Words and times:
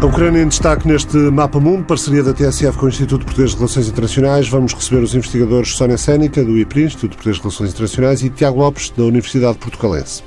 A 0.00 0.06
Ucrânia 0.06 0.42
em 0.42 0.46
destaque 0.46 0.86
neste 0.86 1.16
Mapa 1.16 1.58
Mundo, 1.58 1.84
parceria 1.84 2.22
da 2.22 2.32
TSF 2.32 2.78
com 2.78 2.86
o 2.86 2.88
Instituto 2.88 3.24
Português 3.24 3.50
de 3.50 3.56
Relações 3.56 3.88
Internacionais. 3.88 4.48
Vamos 4.48 4.72
receber 4.72 5.02
os 5.02 5.12
investigadores 5.12 5.74
Sónia 5.74 5.98
Sénica, 5.98 6.44
do 6.44 6.56
IPRI, 6.56 6.84
Instituto 6.84 7.16
Português 7.16 7.36
de 7.36 7.42
Relações 7.42 7.70
Internacionais, 7.70 8.22
e 8.22 8.30
Tiago 8.30 8.60
Lopes, 8.60 8.90
da 8.96 9.02
Universidade 9.02 9.58
Portucalense. 9.58 10.22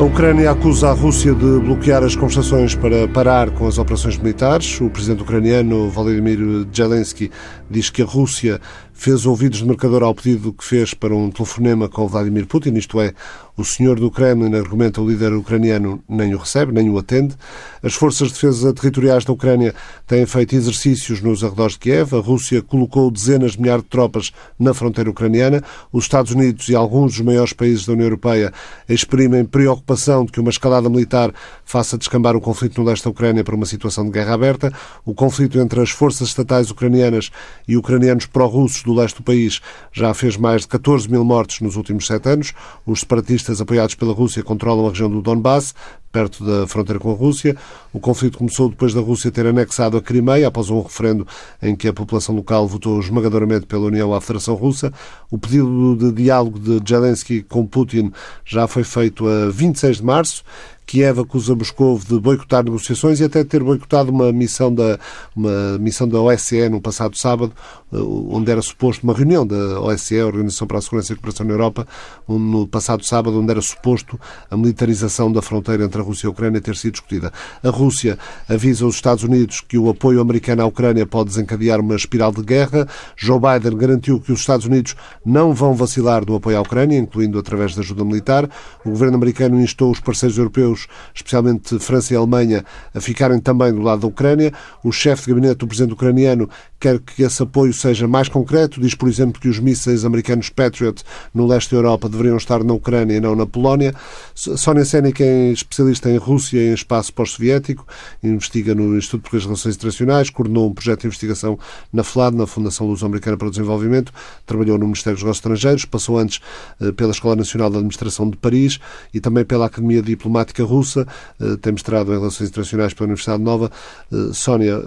A 0.00 0.04
Ucrânia 0.04 0.52
acusa 0.52 0.90
a 0.90 0.92
Rússia 0.92 1.34
de 1.34 1.58
bloquear 1.58 2.04
as 2.04 2.14
conversações 2.14 2.72
para 2.74 3.08
parar 3.08 3.50
com 3.50 3.66
as 3.66 3.78
operações 3.78 4.16
militares. 4.16 4.80
O 4.80 4.88
presidente 4.88 5.22
ucraniano 5.22 5.90
Volodymyr 5.90 6.38
Zelensky 6.72 7.32
diz 7.68 7.90
que 7.90 8.00
a 8.00 8.04
Rússia 8.06 8.60
fez 8.98 9.24
ouvidos 9.26 9.60
de 9.60 9.64
marcador 9.64 10.02
ao 10.02 10.12
pedido 10.12 10.52
que 10.52 10.64
fez 10.64 10.92
para 10.92 11.14
um 11.14 11.30
telefonema 11.30 11.88
com 11.88 12.08
Vladimir 12.08 12.46
Putin, 12.46 12.74
isto 12.74 13.00
é, 13.00 13.14
o 13.56 13.64
senhor 13.64 13.98
do 13.98 14.10
Kremlin, 14.10 14.54
argumenta 14.56 15.00
o 15.00 15.08
líder 15.08 15.32
ucraniano, 15.32 16.02
nem 16.08 16.34
o 16.34 16.38
recebe, 16.38 16.72
nem 16.72 16.90
o 16.90 16.98
atende. 16.98 17.36
As 17.82 17.94
forças 17.94 18.28
de 18.28 18.34
defesa 18.34 18.72
territoriais 18.72 19.24
da 19.24 19.32
Ucrânia 19.32 19.74
têm 20.06 20.26
feito 20.26 20.54
exercícios 20.54 21.20
nos 21.20 21.44
arredores 21.44 21.74
de 21.74 21.80
Kiev. 21.80 22.14
A 22.14 22.20
Rússia 22.20 22.60
colocou 22.60 23.10
dezenas 23.10 23.52
de 23.52 23.60
milhares 23.60 23.84
de 23.84 23.88
tropas 23.88 24.32
na 24.58 24.74
fronteira 24.74 25.10
ucraniana. 25.10 25.62
Os 25.92 26.04
Estados 26.04 26.32
Unidos 26.32 26.68
e 26.68 26.74
alguns 26.74 27.14
dos 27.14 27.20
maiores 27.20 27.52
países 27.52 27.86
da 27.86 27.92
União 27.92 28.06
Europeia 28.06 28.52
exprimem 28.88 29.44
preocupação 29.44 30.24
de 30.24 30.32
que 30.32 30.40
uma 30.40 30.50
escalada 30.50 30.88
militar 30.88 31.32
faça 31.64 31.98
descambar 31.98 32.36
o 32.36 32.40
conflito 32.40 32.80
no 32.80 32.88
leste 32.88 33.04
da 33.04 33.10
Ucrânia 33.10 33.42
para 33.42 33.56
uma 33.56 33.66
situação 33.66 34.04
de 34.04 34.10
guerra 34.10 34.34
aberta. 34.34 34.72
O 35.04 35.14
conflito 35.14 35.58
entre 35.58 35.80
as 35.80 35.90
forças 35.90 36.28
estatais 36.28 36.70
ucranianas 36.70 37.30
e 37.66 37.76
ucranianos 37.76 38.26
pró-russos 38.26 38.84
do 38.88 38.94
leste 38.94 39.16
do 39.16 39.22
país 39.22 39.60
já 39.92 40.12
fez 40.14 40.36
mais 40.36 40.62
de 40.62 40.68
14 40.68 41.10
mil 41.10 41.24
mortes 41.24 41.60
nos 41.60 41.76
últimos 41.76 42.06
sete 42.06 42.28
anos. 42.28 42.52
Os 42.86 43.00
separatistas 43.00 43.60
apoiados 43.60 43.94
pela 43.94 44.14
Rússia 44.14 44.42
controlam 44.42 44.86
a 44.86 44.90
região 44.90 45.10
do 45.10 45.20
Donbass, 45.20 45.74
perto 46.18 46.44
da 46.44 46.66
fronteira 46.66 46.98
com 46.98 47.12
a 47.12 47.14
Rússia. 47.14 47.56
O 47.92 48.00
conflito 48.00 48.38
começou 48.38 48.68
depois 48.68 48.92
da 48.92 49.00
Rússia 49.00 49.30
ter 49.30 49.46
anexado 49.46 49.96
a 49.96 50.02
Crimeia, 50.02 50.48
após 50.48 50.68
um 50.68 50.82
referendo 50.82 51.24
em 51.62 51.76
que 51.76 51.86
a 51.86 51.92
população 51.92 52.34
local 52.34 52.66
votou 52.66 52.98
esmagadoramente 52.98 53.66
pela 53.66 53.86
União 53.86 54.12
à 54.12 54.20
Federação 54.20 54.56
Russa. 54.56 54.92
O 55.30 55.38
pedido 55.38 55.96
de 55.96 56.10
diálogo 56.10 56.58
de 56.58 56.82
Zelensky 56.88 57.42
com 57.42 57.64
Putin 57.64 58.12
já 58.44 58.66
foi 58.66 58.82
feito 58.82 59.28
a 59.28 59.48
26 59.48 59.98
de 59.98 60.04
março. 60.04 60.42
Kiev 60.88 61.20
acusa 61.20 61.54
Moscou 61.54 61.98
de 61.98 62.18
boicotar 62.18 62.64
negociações 62.64 63.20
e 63.20 63.24
até 63.24 63.44
ter 63.44 63.62
boicotado 63.62 64.10
uma 64.10 64.32
missão 64.32 64.74
da, 64.74 64.98
uma 65.36 65.78
missão 65.78 66.08
da 66.08 66.18
OSCE 66.18 66.66
no 66.70 66.80
passado 66.80 67.14
sábado, 67.14 67.52
eh, 67.92 67.98
onde 67.98 68.50
era 68.50 68.62
suposto 68.62 69.04
uma 69.04 69.12
reunião 69.12 69.46
da 69.46 69.78
OSCE, 69.82 70.22
Organização 70.22 70.66
para 70.66 70.78
a 70.78 70.80
Segurança 70.80 71.12
e 71.12 71.16
Cooperação 71.16 71.46
na 71.46 71.52
Europa, 71.52 71.86
no 72.26 72.66
passado 72.66 73.04
sábado, 73.04 73.38
onde 73.38 73.50
era 73.50 73.60
suposto 73.60 74.18
a 74.50 74.56
militarização 74.56 75.30
da 75.30 75.42
fronteira 75.42 75.84
entre 75.84 76.00
a 76.00 76.04
Rússia 76.08 76.26
e 76.26 76.28
a 76.28 76.30
Ucrânia 76.30 76.60
ter 76.60 76.76
sido 76.76 76.92
discutida. 76.92 77.32
A 77.62 77.68
Rússia 77.70 78.18
avisa 78.48 78.86
os 78.86 78.94
Estados 78.94 79.24
Unidos 79.24 79.60
que 79.60 79.76
o 79.76 79.90
apoio 79.90 80.20
americano 80.20 80.62
à 80.62 80.66
Ucrânia 80.66 81.06
pode 81.06 81.30
desencadear 81.30 81.80
uma 81.80 81.94
espiral 81.94 82.32
de 82.32 82.42
guerra. 82.42 82.88
Joe 83.16 83.38
Biden 83.38 83.76
garantiu 83.76 84.20
que 84.20 84.32
os 84.32 84.40
Estados 84.40 84.66
Unidos 84.66 84.96
não 85.24 85.52
vão 85.52 85.74
vacilar 85.74 86.24
do 86.24 86.34
apoio 86.34 86.58
à 86.58 86.60
Ucrânia, 86.60 86.98
incluindo 86.98 87.38
através 87.38 87.74
da 87.74 87.82
ajuda 87.82 88.04
militar. 88.04 88.48
O 88.84 88.90
governo 88.90 89.16
americano 89.16 89.60
instou 89.60 89.90
os 89.90 90.00
parceiros 90.00 90.38
europeus 90.38 90.86
especialmente 91.14 91.78
França 91.78 92.14
e 92.14 92.16
Alemanha, 92.16 92.64
a 92.94 93.00
ficarem 93.00 93.40
também 93.40 93.72
do 93.72 93.82
lado 93.82 94.02
da 94.02 94.06
Ucrânia. 94.06 94.52
O 94.82 94.92
chefe 94.92 95.22
de 95.22 95.28
gabinete 95.28 95.58
do 95.58 95.66
presidente 95.66 95.92
ucraniano 95.92 96.48
quer 96.80 96.98
que 97.00 97.22
esse 97.22 97.42
apoio 97.42 97.72
seja 97.72 98.06
mais 98.06 98.28
concreto. 98.28 98.80
Diz, 98.80 98.94
por 98.94 99.08
exemplo, 99.08 99.40
que 99.40 99.48
os 99.48 99.58
mísseis 99.58 100.04
americanos 100.04 100.48
Patriot 100.48 101.02
no 101.34 101.46
leste 101.46 101.70
da 101.70 101.78
Europa 101.78 102.08
deveriam 102.08 102.36
estar 102.36 102.62
na 102.62 102.72
Ucrânia 102.72 103.16
e 103.16 103.20
não 103.20 103.34
na 103.34 103.46
Polónia. 103.46 103.94
Sónia 104.34 104.84
Senik 104.84 105.22
é 105.22 105.52
especialista 105.52 106.10
em 106.10 106.16
Rússia 106.16 106.58
e 106.58 106.70
em 106.70 106.74
espaço 106.74 107.12
pós-soviético, 107.12 107.86
investiga 108.22 108.74
no 108.74 108.96
Instituto 108.96 109.36
de 109.36 109.44
Relações 109.44 109.74
Internacionais, 109.74 110.30
coordenou 110.30 110.68
um 110.68 110.74
projeto 110.74 111.00
de 111.00 111.06
investigação 111.08 111.58
na 111.92 112.04
FLAD, 112.04 112.36
na 112.36 112.46
Fundação 112.46 112.86
Luso-Americana 112.86 113.36
para 113.36 113.48
o 113.48 113.50
Desenvolvimento, 113.50 114.12
trabalhou 114.46 114.78
no 114.78 114.84
Ministério 114.84 115.16
dos 115.16 115.22
Negócios 115.22 115.38
Estrangeiros, 115.38 115.84
passou 115.84 116.18
antes 116.18 116.40
eh, 116.80 116.92
pela 116.92 117.10
Escola 117.10 117.36
Nacional 117.36 117.70
de 117.70 117.76
Administração 117.76 118.30
de 118.30 118.36
Paris 118.36 118.78
e 119.12 119.20
também 119.20 119.44
pela 119.44 119.66
Academia 119.66 120.02
Diplomática 120.02 120.62
Russa, 120.64 121.06
eh, 121.40 121.56
tem 121.60 121.72
mestrado 121.72 122.12
em 122.12 122.18
Relações 122.18 122.50
Internacionais 122.50 122.94
pela 122.94 123.06
Universidade 123.06 123.42
Nova. 123.42 123.70
Eh, 124.12 124.30
Sónia, 124.32 124.78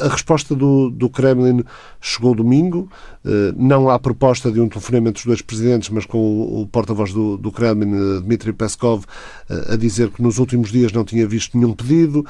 a 0.00 0.08
resposta 0.08 0.54
do, 0.54 0.90
do 0.90 1.08
Kremlin 1.20 1.64
chegou 2.00 2.34
domingo. 2.34 2.88
Eh, 3.24 3.52
não 3.56 3.90
há 3.90 3.98
proposta 3.98 4.50
de 4.50 4.60
um 4.60 4.68
telefonema 4.68 5.10
entre 5.10 5.20
os 5.20 5.26
dois 5.26 5.42
presidentes, 5.42 5.90
mas 5.90 6.06
com 6.06 6.18
o 6.62 6.66
porta-voz 6.66 7.12
do, 7.12 7.36
do 7.36 7.52
Kremlin, 7.52 7.92
eh, 7.92 8.20
Dmitry 8.20 8.52
Peskov, 8.52 9.04
eh, 9.48 9.74
a 9.74 9.76
dizer 9.76 10.10
que 10.10 10.22
nos 10.22 10.38
últimos 10.38 10.70
dias 10.70 10.92
não 10.92 11.04
tinha 11.04 11.26
visto 11.26 11.56
nenhum 11.58 11.74
pedido, 11.74 12.24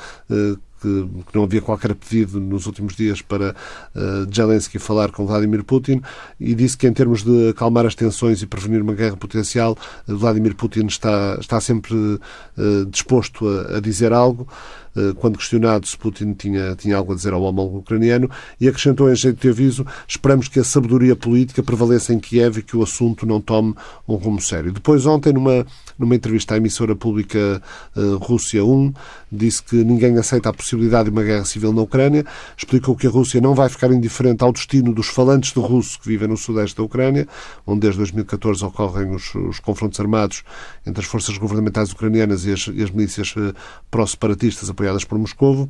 que, 0.82 1.08
não 1.34 1.44
havia 1.44 1.60
qualquer 1.60 1.94
pedido 1.94 2.40
nos 2.40 2.64
últimos 2.66 2.96
dias 2.96 3.20
para 3.20 3.54
Zelensky 4.34 4.78
falar 4.78 5.10
com 5.10 5.26
Vladimir 5.26 5.62
Putin 5.62 6.00
e 6.38 6.54
disse 6.54 6.74
que, 6.78 6.86
em 6.86 6.92
termos 6.92 7.22
de 7.22 7.50
acalmar 7.50 7.84
as 7.84 7.94
tensões 7.94 8.40
e 8.40 8.46
prevenir 8.46 8.80
uma 8.80 8.94
guerra 8.94 9.14
potencial, 9.14 9.76
Vladimir 10.06 10.54
Putin 10.54 10.86
está, 10.86 11.36
está 11.38 11.60
sempre 11.60 11.94
disposto 12.90 13.46
a, 13.46 13.76
a 13.76 13.80
dizer 13.80 14.14
algo. 14.14 14.48
Eh, 14.96 15.12
quando 15.16 15.38
questionado 15.38 15.86
se 15.86 15.96
Putin 15.96 16.32
tinha, 16.34 16.74
tinha 16.74 16.96
algo 16.96 17.12
a 17.12 17.16
dizer 17.16 17.32
ao 17.32 17.42
homólogo 17.42 17.78
ucraniano, 17.78 18.28
e 18.60 18.68
acrescentou 18.68 19.10
em 19.10 19.14
jeito 19.14 19.40
de 19.40 19.48
aviso: 19.48 19.86
esperamos 20.06 20.48
que 20.48 20.58
a 20.58 20.64
sabedoria 20.64 21.14
política 21.14 21.62
prevaleça 21.62 22.12
em 22.12 22.18
Kiev 22.18 22.58
e 22.58 22.62
que 22.62 22.76
o 22.76 22.82
assunto 22.82 23.24
não 23.24 23.40
tome 23.40 23.74
um 24.08 24.14
rumo 24.14 24.40
sério. 24.40 24.72
Depois, 24.72 25.06
ontem, 25.06 25.32
numa, 25.32 25.64
numa 25.98 26.14
entrevista 26.14 26.54
à 26.54 26.56
emissora 26.56 26.96
pública 26.96 27.62
uh, 27.96 28.16
Rússia 28.16 28.64
1, 28.64 28.92
disse 29.30 29.62
que 29.62 29.76
ninguém 29.76 30.16
aceita 30.18 30.48
a 30.48 30.52
possibilidade 30.52 31.04
de 31.04 31.10
uma 31.10 31.22
guerra 31.22 31.44
civil 31.44 31.72
na 31.72 31.82
Ucrânia, 31.82 32.24
explicou 32.56 32.96
que 32.96 33.06
a 33.06 33.10
Rússia 33.10 33.40
não 33.40 33.54
vai 33.54 33.68
ficar 33.68 33.92
indiferente 33.92 34.42
ao 34.42 34.52
destino 34.52 34.92
dos 34.92 35.06
falantes 35.06 35.52
de 35.52 35.60
russo 35.60 36.00
que 36.00 36.08
vivem 36.08 36.28
no 36.28 36.36
sudeste 36.36 36.76
da 36.76 36.82
Ucrânia, 36.82 37.28
onde 37.66 37.80
desde 37.80 37.98
2014 37.98 38.64
ocorrem 38.64 39.14
os, 39.14 39.34
os 39.34 39.60
confrontos 39.60 40.00
armados 40.00 40.42
entre 40.84 41.00
as 41.00 41.06
forças 41.06 41.38
governamentais 41.38 41.92
ucranianas 41.92 42.44
e 42.44 42.52
as, 42.52 42.66
e 42.66 42.82
as 42.82 42.90
milícias 42.90 43.34
uh, 43.36 43.54
pró-separatistas 43.90 44.68
apoiadas 44.80 45.04
por 45.04 45.18
Moscovo. 45.18 45.68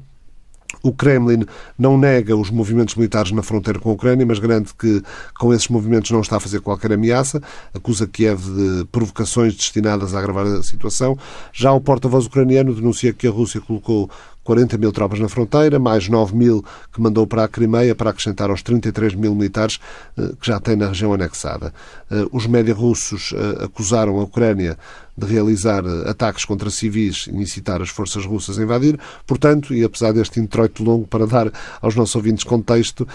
O 0.84 0.93
Kremlin 0.93 1.44
não 1.76 1.98
nega 1.98 2.37
os 2.37 2.48
movimentos 2.48 2.94
militares 2.94 3.32
na 3.32 3.43
fronteira 3.43 3.81
com 3.81 3.91
a 3.91 3.93
Ucrânia, 3.93 4.25
mas 4.25 4.38
garante 4.38 4.72
que 4.72 5.03
com 5.37 5.53
esses 5.53 5.66
movimentos 5.66 6.12
não 6.12 6.21
está 6.21 6.37
a 6.37 6.41
fazer 6.41 6.60
qualquer 6.60 6.93
ameaça. 6.93 7.43
Acusa 7.75 8.06
Kiev 8.06 8.41
de 8.41 8.84
provocações 8.84 9.56
destinadas 9.56 10.15
a 10.15 10.21
agravar 10.21 10.47
a 10.47 10.62
situação. 10.62 11.19
Já 11.53 11.72
o 11.72 11.81
porta-voz 11.81 12.26
ucraniano 12.26 12.72
denuncia 12.72 13.12
que 13.12 13.26
a 13.26 13.31
Rússia 13.31 13.60
colocou 13.60 14.09
40 14.44 14.78
mil 14.78 14.93
tropas 14.93 15.21
na 15.21 15.28
fronteira, 15.28 15.78
mais 15.78 16.09
9 16.09 16.34
mil 16.34 16.65
que 16.92 17.00
mandou 17.00 17.27
para 17.27 17.44
a 17.44 17.48
Crimeia, 17.48 17.94
para 17.94 18.10
acrescentar 18.10 18.48
aos 18.48 18.62
33 18.62 19.15
mil 19.15 19.34
militares 19.34 19.78
eh, 20.16 20.32
que 20.41 20.47
já 20.47 20.59
tem 20.59 20.77
na 20.77 20.88
região 20.88 21.12
anexada. 21.12 21.75
Eh, 22.10 22.27
os 22.32 22.47
média 22.47 22.75
russos 22.75 23.34
eh, 23.34 23.65
acusaram 23.65 24.19
a 24.19 24.25
Ucrânia 24.25 24.78
de 25.16 25.26
realizar 25.26 25.84
ataques 26.06 26.44
contra 26.44 26.71
civis 26.71 27.26
e 27.26 27.37
incitar 27.37 27.82
as 27.82 27.88
forças 27.88 28.25
russas 28.25 28.59
a 28.59 28.62
invadir. 28.62 28.98
Portanto, 29.26 29.75
e 29.75 29.84
apesar 29.84 30.12
deste 30.12 30.41
introito 30.41 30.82
longo 30.82 31.06
para 31.06 31.26
dar 31.26 31.53
aos 31.81 31.94
nossos 31.94 32.15
ouvintes 32.16 32.44
contexto, 32.44 33.06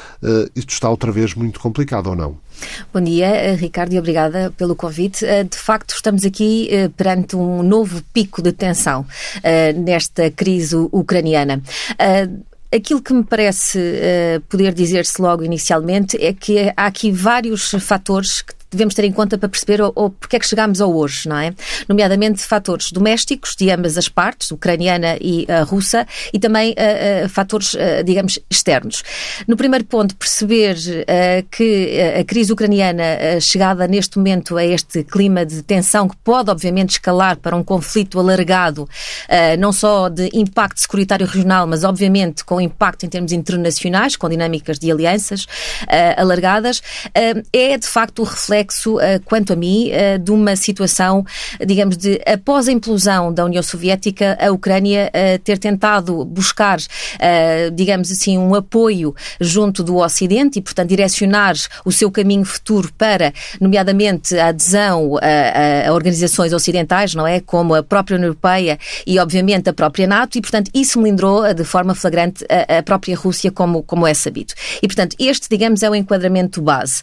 isto 0.56 0.74
está 0.74 0.90
outra 0.90 1.12
vez 1.12 1.34
muito 1.34 1.60
complicado, 1.60 2.08
ou 2.08 2.16
não? 2.16 2.38
Bom 2.94 3.02
dia, 3.02 3.56
Ricardo, 3.56 3.94
e 3.94 4.00
obrigada 4.00 4.54
pelo 4.58 4.76
convite. 4.76 5.26
De 5.50 5.58
facto, 5.58 5.94
estamos 5.96 6.24
aqui 6.24 6.70
perante 6.96 7.36
um 7.36 7.64
novo 7.64 8.02
pico 8.14 8.42
de 8.42 8.52
tensão 8.52 9.06
nesta 9.76 10.32
crise 10.32 10.76
ucraniana. 10.92 11.62
Aquilo 12.74 13.02
que 13.02 13.14
me 13.14 13.24
parece 13.24 13.80
poder 14.50 14.74
dizer-se 14.74 15.22
logo 15.22 15.44
inicialmente 15.44 16.18
é 16.18 16.34
que 16.34 16.74
há 16.76 16.88
aqui 16.88 17.12
vários 17.12 17.72
fatores 17.80 18.42
que 18.42 18.54
devemos 18.76 18.94
ter 18.94 19.06
em 19.06 19.12
conta 19.12 19.38
para 19.38 19.50
perceber 19.50 19.82
ou, 19.82 19.92
ou 19.96 20.10
porque 20.10 20.36
é 20.36 20.40
que 20.40 20.48
chegámos 20.48 20.82
ao 20.82 20.96
hoje, 20.96 21.28
não 21.28 21.38
é? 21.38 21.54
Nomeadamente 21.88 22.42
fatores 22.42 22.92
domésticos 22.92 23.56
de 23.56 23.70
ambas 23.72 23.98
as 23.98 24.10
partes, 24.10 24.52
ucraniana 24.52 25.18
e 25.20 25.44
uh, 25.44 25.66
russa, 25.66 26.08
e 26.34 26.40
também 26.40 26.72
uh, 26.72 27.26
uh, 27.26 27.30
fatores, 27.30 27.76
digamos, 28.06 28.40
externos. 28.50 29.04
No 29.48 29.56
primeiro 29.56 29.86
ponto, 29.86 30.16
perceber 30.16 30.76
que 31.52 32.00
a 32.20 32.24
crise 32.24 32.52
ucraniana, 32.52 33.40
chegada 33.40 33.88
neste 33.88 34.18
momento 34.18 34.58
a 34.58 34.66
este 34.66 35.04
clima 35.04 35.46
de 35.46 35.62
tensão 35.62 36.08
que 36.08 36.16
pode, 36.18 36.50
obviamente, 36.50 36.92
escalar 36.92 37.38
para 37.38 37.56
um 37.56 37.64
conflito 37.64 38.20
alargado, 38.20 38.88
não 39.60 39.72
só 39.72 40.10
de 40.10 40.30
impacto 40.34 40.80
securitário 40.80 41.26
regional, 41.26 41.68
mas, 41.68 41.84
obviamente, 41.84 42.44
com 42.44 42.60
impacto 42.60 43.06
em 43.06 43.10
termos 43.10 43.32
internacionais, 43.32 44.16
com 44.16 44.30
dinâmicas 44.30 44.80
de 44.80 44.92
alianças 44.92 45.46
alargadas, 46.18 46.82
é, 47.54 47.78
de 47.78 47.88
facto, 47.88 48.20
o 48.20 48.26
reflexo 48.26 48.65
reflexo, 48.66 48.98
quanto 49.26 49.54
a 49.54 49.56
mim, 49.56 49.92
de 50.22 50.32
uma 50.32 50.56
situação, 50.56 51.26
digamos, 51.66 51.98
de 51.98 52.20
após 52.26 52.68
a 52.68 52.72
implosão 52.72 53.34
da 53.34 53.46
União 53.46 53.62
Soviética, 53.62 54.38
a 54.40 54.52
Ucrânia 54.52 55.12
ter 55.44 55.58
tentado 55.58 56.26
buscar, 56.26 56.80
digamos 57.74 58.12
assim, 58.12 58.38
um 58.38 58.56
apoio 58.56 59.16
junto 59.40 59.84
do 59.84 59.98
Ocidente 59.98 60.60
e, 60.60 60.62
portanto, 60.62 60.90
direcionar 60.90 61.56
o 61.84 61.92
seu 61.92 62.12
caminho 62.12 62.46
futuro 62.46 62.92
para, 62.98 63.34
nomeadamente, 63.60 64.38
a 64.38 64.48
adesão 64.48 65.18
a, 65.18 65.92
organizações 65.92 66.54
ocidentais, 66.54 67.14
não 67.14 67.28
é? 67.28 67.40
Como 67.40 67.76
a 67.76 67.84
própria 67.84 68.16
União 68.16 68.28
Europeia 68.28 68.80
e, 69.06 69.20
obviamente, 69.20 69.70
a 69.70 69.74
própria 69.74 70.08
NATO, 70.08 70.38
e, 70.38 70.42
portanto, 70.42 70.72
isso 70.74 71.00
melindrou 71.00 71.54
de 71.54 71.64
forma 71.64 71.94
flagrante 71.94 72.46
a, 72.50 72.80
a 72.80 72.84
própria 72.84 73.16
Rússia, 73.16 73.52
como, 73.52 73.84
como 73.84 74.08
é 74.08 74.14
sabido. 74.14 74.54
E, 74.82 74.88
portanto, 74.88 75.16
este, 75.20 75.48
digamos, 75.50 75.84
é 75.84 75.90
o 75.90 75.96
enquadramento 75.96 76.62
base. 76.62 77.02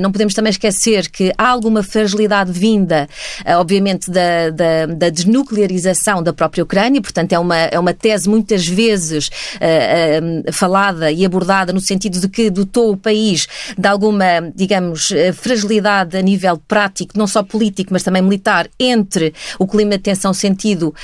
Não 0.00 0.12
podemos 0.12 0.34
também 0.34 0.50
esquecer 0.50 0.91
que 1.00 1.32
há 1.36 1.48
alguma 1.48 1.82
fragilidade 1.82 2.52
vinda, 2.52 3.08
uh, 3.46 3.58
obviamente, 3.58 4.10
da, 4.10 4.50
da, 4.50 4.86
da, 4.86 5.08
desnuclearização 5.08 6.22
da 6.22 6.32
própria 6.32 6.64
Ucrânia, 6.64 7.00
portanto, 7.00 7.32
é 7.32 7.38
uma, 7.38 7.56
é 7.56 7.78
uma 7.78 7.94
tese 7.94 8.28
muitas 8.28 8.66
vezes 8.66 9.28
uh, 9.28 10.52
falada 10.52 11.10
e 11.10 11.24
abordada 11.24 11.72
no 11.72 11.80
sentido 11.80 12.20
de 12.20 12.28
que 12.28 12.50
dotou 12.50 12.92
o 12.92 12.96
país 12.96 13.46
de 13.76 13.88
alguma, 13.88 14.52
digamos, 14.54 15.12
fragilidade 15.34 16.16
a 16.16 16.22
nível 16.22 16.58
prático, 16.68 17.16
não 17.16 17.26
só 17.26 17.42
político, 17.42 17.92
mas 17.92 18.02
também 18.02 18.22
militar, 18.22 18.68
entre 18.78 19.34
o 19.58 19.66
clima 19.66 19.92
de 19.92 19.98
tensão 19.98 20.32
sentido 20.32 20.94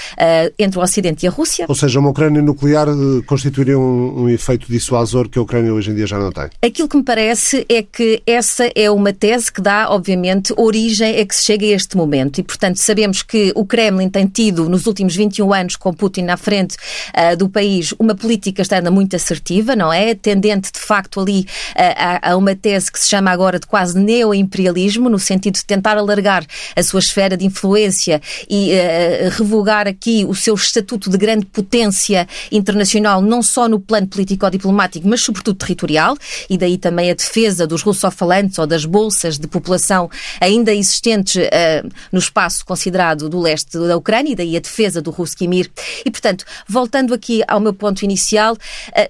entre 0.59 0.79
o 0.79 0.83
Ocidente 0.83 1.25
e 1.25 1.29
a 1.29 1.31
Rússia. 1.31 1.67
Ou 1.69 1.75
seja, 1.75 1.99
uma 1.99 2.11
Ucrânia 2.11 2.43
nuclear 2.43 2.89
constituiria 3.27 3.79
um, 3.79 4.23
um 4.23 4.29
efeito 4.29 4.67
dissuasor 4.69 5.29
que 5.29 5.39
a 5.39 5.43
Ucrânia 5.43 5.73
hoje 5.73 5.91
em 5.91 5.95
dia 5.95 6.07
já 6.07 6.19
não 6.19 6.33
tem? 6.33 6.49
Aquilo 6.63 6.89
que 6.89 6.97
me 6.97 7.03
parece 7.03 7.65
é 7.69 7.83
que 7.83 8.23
essa 8.27 8.71
é 8.75 8.91
uma 8.91 9.13
tese 9.13 9.53
que 9.53 9.61
dá, 9.69 9.91
obviamente, 9.91 10.55
origem 10.57 11.21
a 11.21 11.27
que 11.27 11.37
se 11.37 11.45
chega 11.45 11.67
a 11.67 11.69
este 11.69 11.95
momento. 11.95 12.39
E, 12.39 12.43
portanto, 12.43 12.77
sabemos 12.77 13.23
que 13.23 13.53
o 13.55 13.67
Kremlin 13.67 14.09
tem 14.09 14.27
tido, 14.27 14.67
nos 14.67 14.87
últimos 14.87 15.15
21 15.15 15.53
anos, 15.53 15.77
com 15.77 15.93
Putin 15.93 16.23
na 16.23 16.39
frente 16.39 16.75
uh, 17.15 17.37
do 17.37 17.51
país, 17.51 17.93
uma 17.99 18.15
política 18.15 18.63
externa 18.63 18.91
muito 18.91 19.15
assertiva, 19.15 19.77
não 19.77 19.93
é? 19.93 20.15
Tendente, 20.15 20.73
de 20.73 20.79
facto, 20.79 21.21
ali 21.21 21.41
uh, 21.41 22.31
a, 22.31 22.37
uma 22.39 22.57
tese 22.57 22.91
que 22.91 22.99
se 22.99 23.11
chama 23.11 23.31
agora 23.31 23.59
de 23.59 23.67
quase 23.67 23.99
neoimperialismo, 23.99 25.11
no 25.11 25.19
sentido 25.19 25.57
de 25.57 25.67
tentar 25.67 25.99
alargar 25.99 26.47
a 26.75 26.83
sua 26.83 27.01
esfera 27.01 27.37
de 27.37 27.45
influência 27.45 28.23
e 28.49 28.73
uh, 28.73 29.29
revogar 29.37 29.87
aqui 29.87 30.25
o 30.27 30.35
seu 30.35 30.55
estatuto 30.55 31.11
de 31.11 31.19
grande 31.19 31.45
potência 31.45 32.27
internacional, 32.51 33.21
não 33.21 33.43
só 33.43 33.69
no 33.69 33.79
plano 33.79 34.07
político-diplomático, 34.07 35.07
mas 35.07 35.23
sobretudo 35.23 35.59
territorial, 35.59 36.17
e 36.49 36.57
daí 36.57 36.79
também 36.79 37.11
a 37.11 37.15
defesa 37.15 37.67
dos 37.67 37.83
russofalantes 37.83 38.59
ou 38.59 38.67
das 38.67 38.87
bolsas 38.87 39.39
de 39.39 39.47
população 39.61 40.11
ainda 40.41 40.75
existentes 40.75 41.37
uh, 41.37 41.89
no 42.13 42.19
espaço 42.19 42.65
considerado 42.65 43.29
do 43.29 43.41
leste 43.41 43.79
da 43.79 43.97
Ucrânia, 43.97 44.33
e 44.33 44.37
daí 44.37 44.57
a 44.57 44.61
defesa 44.61 45.01
do 45.01 45.11
Ruskimir. 45.11 45.71
E, 46.05 46.11
portanto, 46.11 46.45
voltando 46.67 47.15
aqui 47.15 47.43
ao 47.47 47.61
meu 47.61 47.73
ponto 47.73 48.03
inicial, 48.03 48.55
uh, 48.55 48.59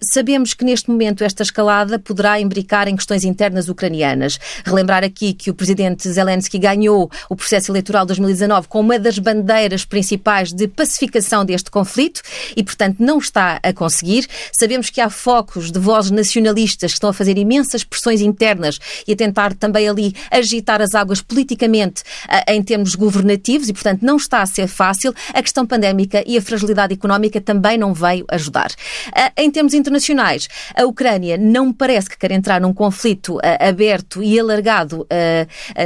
sabemos 0.03 0.55
que 0.55 0.65
neste 0.65 0.91
momento 0.91 1.25
esta 1.25 1.43
escalada 1.43 1.99
poderá 1.99 2.41
imbricar 2.41 2.89
em 2.89 2.97
questões 2.97 3.25
internas 3.25 3.69
ucranianas. 3.69 4.39
Relembrar 4.65 5.05
aqui 5.05 5.33
que 5.33 5.51
o 5.51 5.55
presidente 5.55 6.09
Zelensky 6.09 6.59
ganhou 6.59 7.11
o 7.29 7.37
processo 7.37 7.71
eleitoral 7.71 8.05
de 8.05 8.09
2019 8.09 8.69
com 8.69 8.81
uma 8.81 8.99
das 8.99 9.19
bandeiras 9.19 9.85
principais 9.85 10.53
de 10.53 10.67
pacificação 10.69 11.45
deste 11.45 11.71
conflito 11.71 12.23
e, 12.57 12.63
portanto, 12.63 12.97
não 13.01 13.19
está 13.19 13.61
a 13.63 13.73
conseguir. 13.73 14.27
Sabemos 14.53 14.91
que 14.91 15.01
há 15.01 15.11
focos 15.11 15.71
de 15.71 15.79
vozes 15.79 16.11
nacionalistas 16.11 16.93
que 16.93 16.97
estão 16.97 17.11
a 17.11 17.13
fazer 17.13 17.37
imensas 17.39 17.85
pressões 17.85 18.21
internas 18.21 18.79
e 19.07 19.13
a 19.13 19.17
tentar 19.17 19.55
também 19.55 19.89
ali 19.89 20.15
agitar 20.39 20.81
as 20.81 20.95
águas 20.95 21.21
politicamente 21.21 22.03
uh, 22.03 22.53
em 22.53 22.63
termos 22.63 22.95
governativos 22.95 23.69
e, 23.69 23.73
portanto, 23.73 24.03
não 24.03 24.17
está 24.17 24.43
a 24.43 24.47
ser 24.47 24.67
fácil. 24.67 25.15
A 25.33 25.43
questão 25.43 25.67
pandémica 25.67 26.23
e 26.27 26.37
a 26.37 26.43
fragilidade 26.43 26.95
económica 26.95 27.41
também 27.41 27.77
não 27.77 27.93
veio 27.93 28.25
ajudar. 28.31 28.71
Uh, 29.09 29.33
em 29.37 29.51
termos 29.51 29.75
internacionais, 29.75 30.49
a 30.75 30.85
Ucrânia 30.85 31.37
não 31.37 31.73
parece 31.73 32.09
que 32.09 32.19
quer 32.19 32.31
entrar 32.33 32.61
num 32.61 32.73
conflito 32.73 33.37
uh, 33.37 33.41
aberto 33.61 34.23
e 34.23 34.39
alargado 34.39 35.07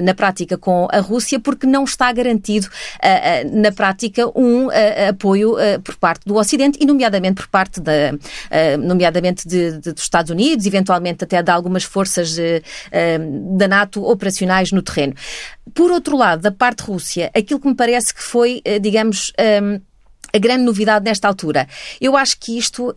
na 0.02 0.14
prática 0.14 0.56
com 0.56 0.86
a 0.90 1.00
Rússia 1.00 1.38
porque 1.40 1.66
não 1.66 1.84
está 1.84 2.12
garantido 2.12 2.68
na 3.52 3.72
prática 3.72 4.26
um 4.38 4.68
apoio 5.08 5.56
por 5.82 5.96
parte 5.96 6.24
do 6.26 6.36
Ocidente 6.36 6.78
e, 6.80 6.86
nomeadamente, 6.86 7.36
por 7.36 7.48
parte 7.48 7.80
da, 7.80 8.12
nomeadamente 8.78 9.46
de, 9.46 9.78
de, 9.78 9.92
dos 9.92 10.02
Estados 10.02 10.30
Unidos, 10.30 10.66
eventualmente 10.66 11.24
até 11.24 11.42
de 11.42 11.50
algumas 11.50 11.84
forças 11.84 12.36
da 13.56 13.68
NATO 13.68 14.04
operacionais 14.04 14.41
no 14.72 14.82
terreno. 14.82 15.14
Por 15.74 15.90
outro 15.90 16.16
lado, 16.16 16.42
da 16.42 16.50
parte 16.50 16.82
Rússia, 16.82 17.30
aquilo 17.34 17.60
que 17.60 17.68
me 17.68 17.74
parece 17.74 18.14
que 18.14 18.22
foi, 18.22 18.60
eh, 18.64 18.78
digamos, 18.78 19.32
a 20.34 20.38
grande 20.38 20.64
novidade 20.64 21.04
nesta 21.04 21.28
altura. 21.28 21.68
Eu 22.00 22.16
acho 22.16 22.38
que 22.38 22.56
isto 22.56 22.88
uh, 22.88 22.90
uh, 22.90 22.92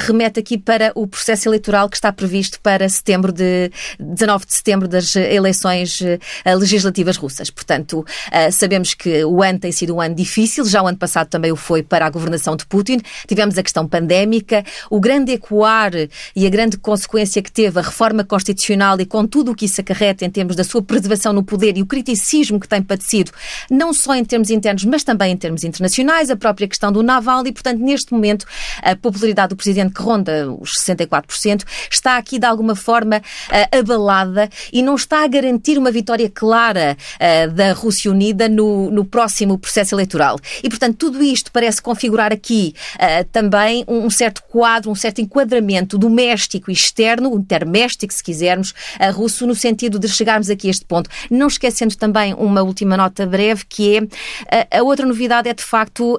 remete 0.00 0.38
aqui 0.38 0.58
para 0.58 0.92
o 0.94 1.06
processo 1.06 1.48
eleitoral 1.48 1.88
que 1.88 1.96
está 1.96 2.12
previsto 2.12 2.60
para 2.60 2.86
setembro 2.88 3.32
de 3.32 3.70
19 3.98 4.46
de 4.46 4.54
setembro 4.54 4.86
das 4.86 5.16
eleições 5.16 6.00
uh, 6.00 6.58
legislativas 6.58 7.16
russas. 7.16 7.50
Portanto, 7.50 8.04
sabemos 8.52 8.94
que 8.94 9.24
o 9.24 9.42
ano 9.42 9.58
tem 9.58 9.72
sido 9.72 9.94
um 9.94 10.00
ano 10.00 10.14
difícil, 10.14 10.64
já 10.64 10.82
o 10.82 10.86
ano 10.86 10.98
passado 10.98 11.28
também 11.28 11.50
o 11.50 11.56
foi 11.56 11.82
para 11.82 12.06
a 12.06 12.10
governação 12.10 12.56
de 12.56 12.66
Putin. 12.66 13.00
Tivemos 13.26 13.56
a 13.56 13.62
questão 13.62 13.86
pandémica, 13.86 14.64
o 14.90 15.00
grande 15.00 15.32
ecoar 15.32 15.92
e 16.34 16.46
a 16.46 16.50
grande 16.50 16.76
consequência 16.76 17.42
que 17.42 17.50
teve 17.50 17.78
a 17.78 17.82
reforma 17.82 18.24
constitucional 18.24 19.00
e 19.00 19.06
com 19.06 19.26
tudo 19.26 19.52
o 19.52 19.54
que 19.54 19.64
isso 19.64 19.80
acarreta 19.80 20.24
em 20.24 20.30
termos 20.30 20.56
da 20.56 20.64
sua 20.64 20.82
preservação 20.82 21.32
no 21.32 21.42
poder 21.42 21.76
e 21.76 21.82
o 21.82 21.86
criticismo 21.86 22.60
que 22.60 22.68
tem 22.68 22.82
padecido, 22.82 23.32
não 23.70 23.92
só 23.92 24.14
em 24.14 24.24
termos 24.24 24.50
internos, 24.50 24.84
mas 24.84 25.02
também 25.02 25.32
em 25.32 25.36
termos 25.36 25.64
internacionais, 25.64 26.30
a 26.30 26.36
própria 26.36 26.65
questão 26.68 26.92
do 26.92 27.02
Naval 27.02 27.46
e, 27.46 27.52
portanto, 27.52 27.78
neste 27.78 28.12
momento, 28.12 28.46
a 28.82 28.96
popularidade 28.96 29.50
do 29.50 29.56
presidente, 29.56 29.94
que 29.94 30.02
ronda 30.02 30.50
os 30.60 30.72
64%, 30.84 31.64
está 31.90 32.16
aqui 32.16 32.38
de 32.38 32.46
alguma 32.46 32.74
forma 32.74 33.18
uh, 33.18 33.78
abalada 33.78 34.48
e 34.72 34.82
não 34.82 34.94
está 34.94 35.24
a 35.24 35.26
garantir 35.26 35.78
uma 35.78 35.90
vitória 35.90 36.30
clara 36.30 36.96
uh, 37.14 37.50
da 37.52 37.72
Rússia 37.72 38.10
Unida 38.10 38.48
no, 38.48 38.90
no 38.90 39.04
próximo 39.04 39.58
processo 39.58 39.94
eleitoral. 39.94 40.38
E, 40.62 40.68
portanto, 40.68 40.96
tudo 40.96 41.22
isto 41.22 41.50
parece 41.52 41.80
configurar 41.80 42.32
aqui 42.32 42.74
uh, 42.94 43.24
também 43.32 43.84
um 43.88 44.08
certo 44.10 44.42
quadro, 44.44 44.90
um 44.90 44.94
certo 44.94 45.20
enquadramento 45.20 45.98
doméstico 45.98 46.70
e 46.70 46.74
externo, 46.74 47.34
interméstico, 47.36 48.12
se 48.12 48.22
quisermos, 48.22 48.74
a 48.98 49.10
russo, 49.10 49.46
no 49.46 49.54
sentido 49.54 49.98
de 49.98 50.08
chegarmos 50.08 50.50
aqui 50.50 50.68
a 50.68 50.70
este 50.70 50.84
ponto. 50.84 51.08
Não 51.30 51.46
esquecendo 51.46 51.96
também 51.96 52.34
uma 52.34 52.62
última 52.62 52.96
nota 52.96 53.26
breve, 53.26 53.64
que 53.68 53.96
é 53.96 54.78
a 54.78 54.82
outra 54.82 55.06
novidade 55.06 55.48
é 55.48 55.54
de 55.54 55.62
facto 55.62 56.18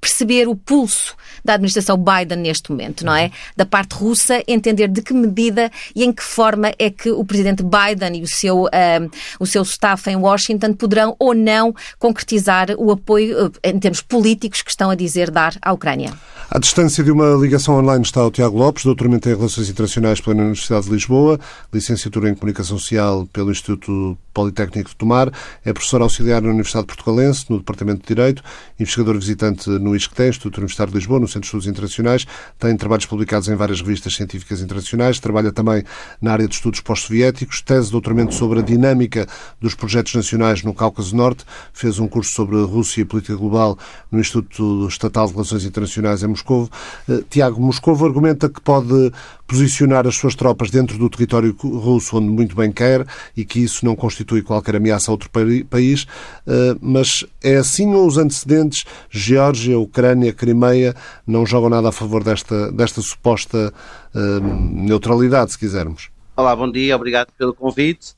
perceber 0.00 0.48
o 0.48 0.54
pulso 0.54 1.14
da 1.44 1.54
administração 1.54 1.96
Biden 1.96 2.38
neste 2.38 2.70
momento, 2.70 3.04
não 3.04 3.14
é? 3.14 3.30
Da 3.56 3.64
parte 3.64 3.94
russa, 3.94 4.42
entender 4.46 4.88
de 4.88 5.02
que 5.02 5.14
medida 5.14 5.70
e 5.94 6.04
em 6.04 6.12
que 6.12 6.22
forma 6.22 6.72
é 6.78 6.90
que 6.90 7.10
o 7.10 7.24
presidente 7.24 7.62
Biden 7.62 8.20
e 8.20 8.22
o 8.22 8.28
seu, 8.28 8.64
uh, 8.64 9.10
o 9.38 9.46
seu 9.46 9.62
staff 9.62 10.08
em 10.10 10.16
Washington 10.16 10.74
poderão 10.74 11.16
ou 11.18 11.34
não 11.34 11.74
concretizar 11.98 12.68
o 12.78 12.90
apoio 12.90 13.46
uh, 13.46 13.52
em 13.62 13.78
termos 13.78 14.00
políticos 14.00 14.62
que 14.62 14.70
estão 14.70 14.90
a 14.90 14.94
dizer 14.94 15.30
dar 15.30 15.54
à 15.62 15.72
Ucrânia. 15.72 16.12
À 16.50 16.58
distância 16.58 17.04
de 17.04 17.12
uma 17.12 17.36
ligação 17.36 17.76
online 17.76 18.02
está 18.02 18.26
o 18.26 18.30
Tiago 18.30 18.58
Lopes, 18.58 18.84
doutoramento 18.84 19.28
em 19.28 19.36
Relações 19.36 19.68
Internacionais 19.68 20.20
pela 20.20 20.34
Universidade 20.34 20.86
de 20.86 20.92
Lisboa, 20.92 21.38
licenciatura 21.72 22.28
em 22.28 22.34
Comunicação 22.34 22.76
Social 22.76 23.24
pelo 23.32 23.52
Instituto 23.52 24.18
Politécnico 24.34 24.90
de 24.90 24.96
Tomar, 24.96 25.30
é 25.64 25.72
professor 25.72 26.02
auxiliar 26.02 26.42
na 26.42 26.48
Universidade 26.48 26.88
Portugalense, 26.88 27.46
no 27.48 27.58
Departamento 27.58 28.00
de 28.00 28.08
Direito, 28.08 28.42
investigador 28.80 29.16
visitante 29.16 29.69
no 29.78 29.94
ISCTE, 29.94 30.28
Instituto 30.28 30.58
Universitário 30.58 30.92
de 30.92 30.98
Lisboa, 30.98 31.20
no 31.20 31.28
Centro 31.28 31.42
de 31.42 31.46
Estudos 31.46 31.66
Internacionais, 31.66 32.26
tem 32.58 32.76
trabalhos 32.76 33.06
publicados 33.06 33.48
em 33.48 33.54
várias 33.54 33.80
revistas 33.80 34.14
científicas 34.14 34.60
internacionais, 34.60 35.20
trabalha 35.20 35.52
também 35.52 35.84
na 36.20 36.32
área 36.32 36.48
de 36.48 36.54
estudos 36.54 36.80
pós-soviéticos, 36.80 37.60
tese 37.60 37.86
de 37.86 37.92
doutoramento 37.92 38.34
sobre 38.34 38.60
a 38.60 38.62
dinâmica 38.62 39.26
dos 39.60 39.74
projetos 39.74 40.14
nacionais 40.14 40.62
no 40.62 40.74
Cáucaso 40.74 41.14
Norte, 41.14 41.44
fez 41.72 41.98
um 41.98 42.08
curso 42.08 42.32
sobre 42.32 42.56
Rússia 42.62 43.02
e 43.02 43.04
política 43.04 43.36
global 43.36 43.78
no 44.10 44.20
Instituto 44.20 44.86
Estatal 44.88 45.26
de 45.26 45.32
Relações 45.32 45.64
Internacionais 45.64 46.22
em 46.22 46.28
Moscou. 46.28 46.68
Eh, 47.08 47.22
Tiago, 47.28 47.60
Moscovo 47.60 48.06
argumenta 48.06 48.48
que 48.48 48.60
pode 48.60 49.12
posicionar 49.50 50.06
as 50.06 50.14
suas 50.14 50.36
tropas 50.36 50.70
dentro 50.70 50.96
do 50.96 51.10
território 51.10 51.54
russo 51.60 52.16
onde 52.16 52.28
muito 52.28 52.54
bem 52.54 52.70
quer 52.70 53.04
e 53.36 53.44
que 53.44 53.58
isso 53.58 53.84
não 53.84 53.96
constitui 53.96 54.42
qualquer 54.42 54.76
ameaça 54.76 55.10
a 55.10 55.12
outro 55.12 55.28
país, 55.68 56.06
eh, 56.46 56.76
mas 56.80 57.26
é 57.42 57.56
assim 57.56 57.92
ou 57.92 58.06
os 58.06 58.16
antecedentes, 58.16 58.84
Geórgia, 59.10 59.50
Ucrânia, 59.68 60.32
Crimeia, 60.32 60.94
não 61.26 61.44
jogam 61.44 61.68
nada 61.68 61.88
a 61.88 61.92
favor 61.92 62.24
desta, 62.24 62.70
desta 62.72 63.00
suposta 63.00 63.72
eh, 64.14 64.40
neutralidade, 64.40 65.52
se 65.52 65.58
quisermos? 65.58 66.10
Olá, 66.36 66.54
bom 66.56 66.70
dia, 66.70 66.96
obrigado 66.96 67.32
pelo 67.36 67.52
convite. 67.52 68.14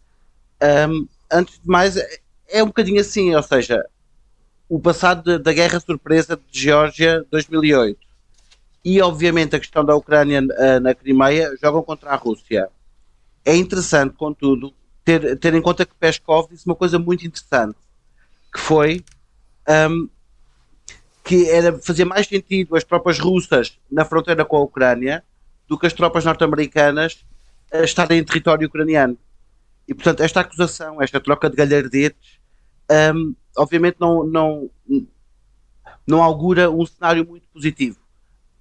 Um, 0.63 1.07
antes 1.31 1.55
de 1.55 1.69
mais, 1.69 1.97
é 2.49 2.63
um 2.63 2.67
bocadinho 2.67 3.01
assim, 3.01 3.35
ou 3.35 3.43
seja, 3.43 3.85
o 4.69 4.79
passado 4.79 5.39
da 5.39 5.53
Guerra 5.53 5.81
Surpresa 5.81 6.39
de 6.51 6.61
Geórgia 6.61 7.25
2008 7.31 7.99
e, 8.85 9.01
obviamente, 9.01 9.57
a 9.57 9.61
questão 9.61 9.85
da 9.85 9.95
Ucrânia 9.95 10.41
uh, 10.41 10.81
na 10.81 10.95
Crimeia 10.95 11.57
jogam 11.61 11.83
contra 11.83 12.11
a 12.11 12.17
Rússia. 12.17 12.69
É 13.45 13.57
interessante, 13.57 14.15
contudo, 14.15 14.73
ter, 15.05 15.37
ter 15.39 15.55
em 15.55 15.63
conta 15.63 15.85
que 15.85 15.95
Peskov 15.95 16.49
disse 16.51 16.67
uma 16.67 16.75
coisa 16.75 16.99
muito 16.99 17.27
interessante, 17.27 17.77
que 18.53 18.61
foi 18.61 19.05
um, 19.91 20.09
que 21.25 21.49
era, 21.49 21.79
fazia 21.79 22.05
mais 22.05 22.27
sentido 22.27 22.77
as 22.77 22.85
tropas 22.85 23.19
russas 23.19 23.79
na 23.91 24.05
fronteira 24.05 24.45
com 24.45 24.57
a 24.57 24.63
Ucrânia 24.63 25.25
do 25.69 25.79
que 25.79 25.87
as 25.87 25.93
tropas 25.93 26.25
norte-americanas 26.25 27.25
estarem 27.73 28.19
em 28.19 28.25
território 28.25 28.67
ucraniano. 28.67 29.17
E, 29.87 29.95
portanto, 29.95 30.21
esta 30.21 30.41
acusação, 30.41 31.01
esta 31.01 31.21
troca 31.21 31.49
de 31.49 31.57
galhardetes, 31.57 32.41
um, 33.15 33.35
obviamente 33.57 33.97
não, 33.99 34.25
não, 34.25 34.71
não 36.07 36.23
augura 36.23 36.71
um 36.71 36.85
cenário 36.85 37.27
muito 37.27 37.49
positivo. 37.49 37.99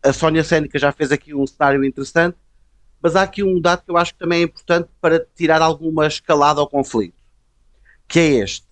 A 0.03 0.13
Sónia 0.13 0.43
Sénica 0.43 0.79
já 0.79 0.91
fez 0.91 1.11
aqui 1.11 1.33
um 1.33 1.45
cenário 1.45 1.83
interessante, 1.83 2.37
mas 3.01 3.15
há 3.15 3.23
aqui 3.23 3.43
um 3.43 3.59
dado 3.59 3.83
que 3.83 3.91
eu 3.91 3.97
acho 3.97 4.13
que 4.13 4.19
também 4.19 4.41
é 4.41 4.43
importante 4.43 4.89
para 4.99 5.25
tirar 5.35 5.61
alguma 5.61 6.07
escalada 6.07 6.59
ao 6.59 6.67
conflito, 6.67 7.15
que 8.07 8.19
é 8.19 8.27
este. 8.43 8.70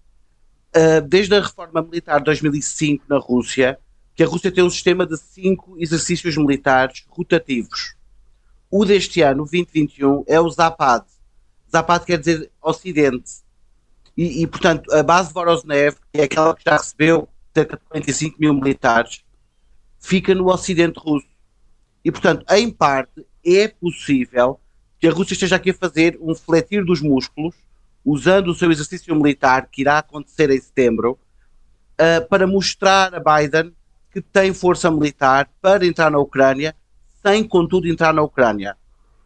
Uh, 0.76 1.02
desde 1.02 1.36
a 1.36 1.42
reforma 1.42 1.82
militar 1.82 2.20
de 2.20 2.26
2005 2.26 3.06
na 3.10 3.18
Rússia, 3.18 3.80
que 4.16 4.24
a 4.24 4.28
Rússia 4.28 4.52
tem 4.52 4.64
um 4.64 4.70
sistema 4.70 5.06
de 5.06 5.18
cinco 5.18 5.76
exercícios 5.80 6.36
militares 6.38 7.06
rotativos. 7.08 7.96
O 8.70 8.86
deste 8.86 9.22
ano, 9.22 9.46
2021, 9.46 10.26
é 10.28 10.40
o 10.40 10.50
Zapad. 10.50 11.06
Zapad 11.72 12.06
quer 12.06 12.20
dizer 12.20 12.52
Ocidente. 12.62 13.32
E, 14.16 14.44
e, 14.44 14.48
portanto, 14.48 14.94
a 14.94 15.02
base 15.02 15.30
de 15.30 15.34
Vorosnev, 15.34 15.96
que 16.12 16.20
é 16.20 16.24
aquela 16.24 16.54
que 16.54 16.64
já 16.66 16.76
recebeu 16.76 17.30
cerca 17.54 17.78
de 17.78 17.84
45 17.86 18.36
mil 18.40 18.54
militares, 18.54 19.24
fica 20.00 20.36
no 20.36 20.52
Ocidente 20.52 21.00
russo. 21.00 21.28
E, 22.04 22.12
portanto, 22.12 22.46
em 22.52 22.70
parte, 22.70 23.26
é 23.46 23.70
possível 23.70 24.60
que 25.00 25.08
a 25.08 25.12
Rússia 25.12 25.34
esteja 25.34 25.56
aqui 25.56 25.70
a 25.70 25.74
fazer 25.74 26.18
um 26.22 26.36
fletir 26.36 26.84
dos 26.84 27.02
músculos, 27.02 27.56
usando 28.04 28.50
o 28.50 28.56
seu 28.56 28.72
exercício 28.72 29.16
militar, 29.16 29.68
que 29.72 29.82
irá 29.82 30.00
acontecer 30.00 30.50
em 30.50 30.60
setembro, 30.60 31.20
uh, 32.00 32.28
para 32.28 32.48
mostrar 32.48 33.14
a 33.14 33.20
Biden 33.20 33.74
que 34.12 34.22
tem 34.22 34.54
força 34.54 34.90
militar 34.90 35.50
para 35.62 35.86
entrar 35.86 36.10
na 36.10 36.20
Ucrânia, 36.20 36.76
sem, 37.24 37.44
contudo, 37.44 37.88
entrar 37.88 38.14
na 38.14 38.24
Ucrânia. 38.24 38.76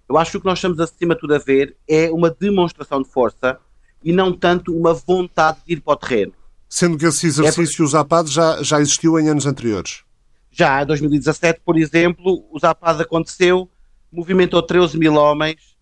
Eu 0.09 0.17
acho 0.17 0.31
que 0.31 0.37
o 0.37 0.41
que 0.41 0.45
nós 0.45 0.57
estamos, 0.57 0.79
acima 0.79 1.15
de 1.15 1.21
tudo, 1.21 1.35
a 1.35 1.39
ver 1.39 1.75
é 1.87 2.11
uma 2.11 2.29
demonstração 2.29 3.01
de 3.01 3.09
força 3.09 3.57
e 4.03 4.11
não 4.11 4.33
tanto 4.33 4.75
uma 4.75 4.93
vontade 4.93 5.59
de 5.65 5.73
ir 5.73 5.81
para 5.81 5.93
o 5.93 5.97
terreno. 5.97 6.33
Sendo 6.67 6.97
que 6.97 7.05
esse 7.05 7.27
exercício, 7.27 7.83
é... 7.83 7.85
o 7.85 7.87
Zapad, 7.87 8.29
já, 8.29 8.61
já 8.61 8.81
existiu 8.81 9.17
em 9.19 9.29
anos 9.29 9.45
anteriores? 9.45 10.03
Já, 10.51 10.83
em 10.83 10.85
2017, 10.85 11.61
por 11.65 11.77
exemplo, 11.77 12.45
o 12.51 12.59
Zapad 12.59 13.01
aconteceu, 13.01 13.69
movimentou 14.11 14.61
13 14.61 14.97
mil 14.97 15.13
homens, 15.15 15.75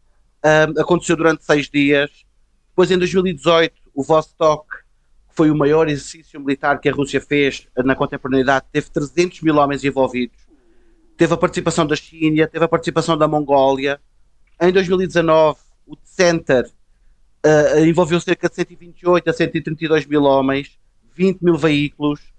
um, 0.46 0.80
aconteceu 0.80 1.16
durante 1.16 1.44
seis 1.44 1.70
dias. 1.70 2.10
Depois, 2.72 2.90
em 2.92 2.98
2018, 2.98 3.74
o 3.94 4.04
Vostok, 4.04 4.68
que 5.30 5.36
foi 5.36 5.52
o 5.52 5.56
maior 5.56 5.88
exercício 5.88 6.40
militar 6.40 6.80
que 6.80 6.90
a 6.90 6.94
Rússia 6.94 7.22
fez 7.22 7.68
na 7.78 7.96
contemporaneidade, 7.96 8.66
teve 8.72 8.90
300 8.90 9.42
mil 9.42 9.56
homens 9.58 9.84
envolvidos. 9.84 10.38
Teve 11.16 11.34
a 11.34 11.38
participação 11.38 11.86
da 11.86 11.96
China, 11.96 12.48
teve 12.48 12.66
a 12.66 12.68
participação 12.68 13.18
da 13.18 13.28
Mongólia. 13.28 14.00
Em 14.60 14.72
2019, 14.72 15.60
o 15.86 15.96
Center 16.04 16.66
uh, 17.46 17.86
envolveu 17.86 18.20
cerca 18.20 18.50
de 18.50 18.56
128 18.56 19.30
a 19.30 19.34
132 19.34 20.06
mil 20.06 20.24
homens, 20.24 20.80
20 21.16 21.42
mil 21.42 21.58
veículos 21.58 22.32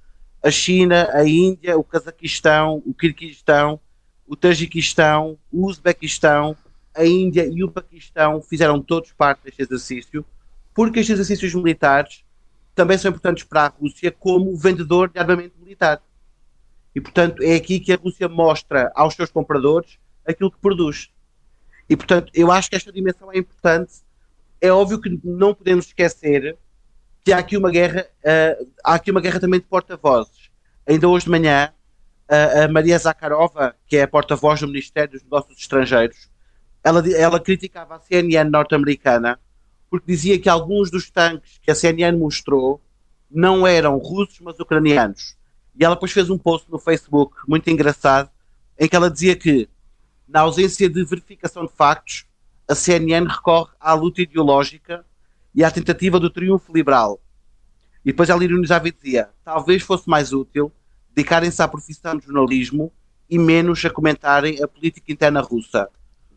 a 0.43 0.51
China, 0.51 1.09
a 1.13 1.25
Índia, 1.25 1.79
o 1.79 1.85
Cazaquistão, 1.85 2.83
o 2.85 2.93
Kirguistão, 2.93 3.79
o 4.27 4.35
Tajiquistão, 4.35 5.39
o 5.53 5.67
Uzbequistão, 5.67 6.57
a 6.95 7.05
Índia 7.05 7.47
e 7.47 7.63
o 7.65 7.71
Paquistão 7.71 8.43
fizeram 8.43 8.81
todos 8.81 9.13
parte 9.13 9.45
deste 9.45 9.63
exercício, 9.63 10.25
porque 10.75 11.01
estes 11.01 11.15
exercícios 11.19 11.55
militares 11.55 12.25
também 12.75 12.97
são 12.97 13.11
importantes 13.11 13.45
para 13.45 13.67
a 13.67 13.69
Rússia 13.69 14.11
como 14.11 14.57
vendedor 14.57 15.09
de 15.09 15.19
armamento 15.19 15.59
militar. 15.59 16.03
E, 16.95 17.01
portanto, 17.01 17.43
é 17.43 17.55
aqui 17.55 17.81
que 17.81 17.93
a 17.93 17.97
Rússia 17.97 18.29
mostra 18.29 18.91
aos 18.95 19.15
seus 19.15 19.31
compradores 19.31 19.99
aquilo 20.27 20.51
que 20.51 20.59
produz. 20.59 21.11
E, 21.89 21.97
portanto, 21.97 22.31
eu 22.35 22.51
acho 22.51 22.71
que 22.71 22.77
esta 22.77 22.93
dimensão 22.93 23.33
é 23.33 23.39
importante. 23.39 23.93
É 24.61 24.71
óbvio 24.71 25.01
que 25.01 25.21
não 25.25 25.55
podemos 25.55 25.87
esquecer 25.87 26.57
que 27.25 27.33
há 27.33 27.39
aqui 27.39 27.57
uma 27.57 27.71
guerra, 27.71 28.07
uh, 28.25 28.71
há 28.85 28.95
aqui 28.95 29.11
uma 29.11 29.21
guerra 29.21 29.41
também 29.41 29.61
de 29.61 29.67
porta-vozes. 29.67 30.51
Ainda 30.87 31.09
hoje 31.09 31.25
de 31.25 31.31
manhã, 31.31 31.73
uh, 32.31 32.65
a 32.65 32.69
Maria 32.69 32.99
Zakharova, 32.99 33.75
que 33.87 33.97
é 33.97 34.03
a 34.03 34.09
porta-voz 34.09 34.61
do 34.61 34.67
Ministério 34.67 35.13
dos 35.13 35.23
Negócios 35.23 35.59
Estrangeiros, 35.59 36.31
ela, 36.83 37.09
ela 37.11 37.41
criticava 37.41 37.97
a 37.97 38.01
CNN 38.01 38.51
norte-americana 38.51 39.39
porque 39.89 40.11
dizia 40.11 40.39
que 40.39 40.49
alguns 40.49 40.91
dos 40.91 41.11
tanques 41.11 41.59
que 41.63 41.71
a 41.71 41.75
CNN 41.75 42.19
mostrou 42.19 42.81
não 43.31 43.67
eram 43.67 43.99
russos, 43.99 44.41
mas 44.41 44.59
ucranianos. 44.59 45.37
E 45.79 45.85
ela 45.85 45.95
depois 45.95 46.13
fez 46.13 46.31
um 46.31 46.39
post 46.39 46.71
no 46.71 46.79
Facebook 46.79 47.37
muito 47.47 47.69
engraçado 47.69 48.31
em 48.79 48.89
que 48.89 48.97
ela 48.97 49.11
dizia 49.11 49.37
que, 49.37 49.69
na 50.27 50.41
ausência 50.41 50.89
de 50.89 51.05
verificação 51.05 51.67
de 51.67 51.73
factos, 51.73 52.25
a 52.67 52.75
CNN 52.75 53.27
recorre 53.27 53.71
à 53.79 53.93
luta 53.93 54.23
ideológica 54.23 55.05
e 55.55 55.63
à 55.63 55.71
tentativa 55.71 56.19
do 56.19 56.31
triunfo 56.31 56.73
liberal. 56.73 57.21
E 58.05 58.13
depois 58.13 58.31
ela 58.31 58.43
ironizava 58.43 58.89
e 58.89 58.93
dizia: 58.93 59.29
talvez 59.45 59.83
fosse 59.83 60.09
mais 60.09 60.33
útil 60.33 60.73
dedicarem-se 61.15 61.63
à 61.63 61.69
profissão 61.69 62.17
de 62.17 62.25
jornalismo 62.25 62.91
e 63.29 63.39
menos 63.39 63.85
a 63.85 63.91
comentarem 63.91 64.63
a 64.63 64.69
política 64.69 65.13
interna 65.13 65.41
russa. 65.41 65.89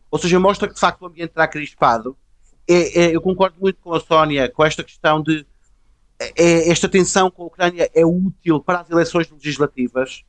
Ou 0.10 0.20
seja, 0.20 0.40
mostra 0.40 0.68
que 0.68 0.74
de 0.74 0.80
facto 0.80 1.02
o 1.02 1.08
ambiente 1.08 1.30
está 1.30 1.48
crispado. 1.48 2.16
É, 2.68 3.04
é, 3.04 3.16
eu 3.16 3.22
concordo 3.22 3.58
muito 3.60 3.80
com 3.82 3.94
a 3.94 4.00
Sónia 4.00 4.50
com 4.50 4.64
esta 4.66 4.84
questão 4.84 5.22
de 5.22 5.46
é, 6.20 6.32
é 6.36 6.70
esta 6.70 6.90
tensão 6.90 7.30
com 7.30 7.44
a 7.44 7.46
Ucrânia 7.48 7.90
é 7.94 8.06
útil 8.06 8.60
para 8.60 8.80
as 8.80 8.90
eleições 8.90 9.30
legislativas, 9.30 10.24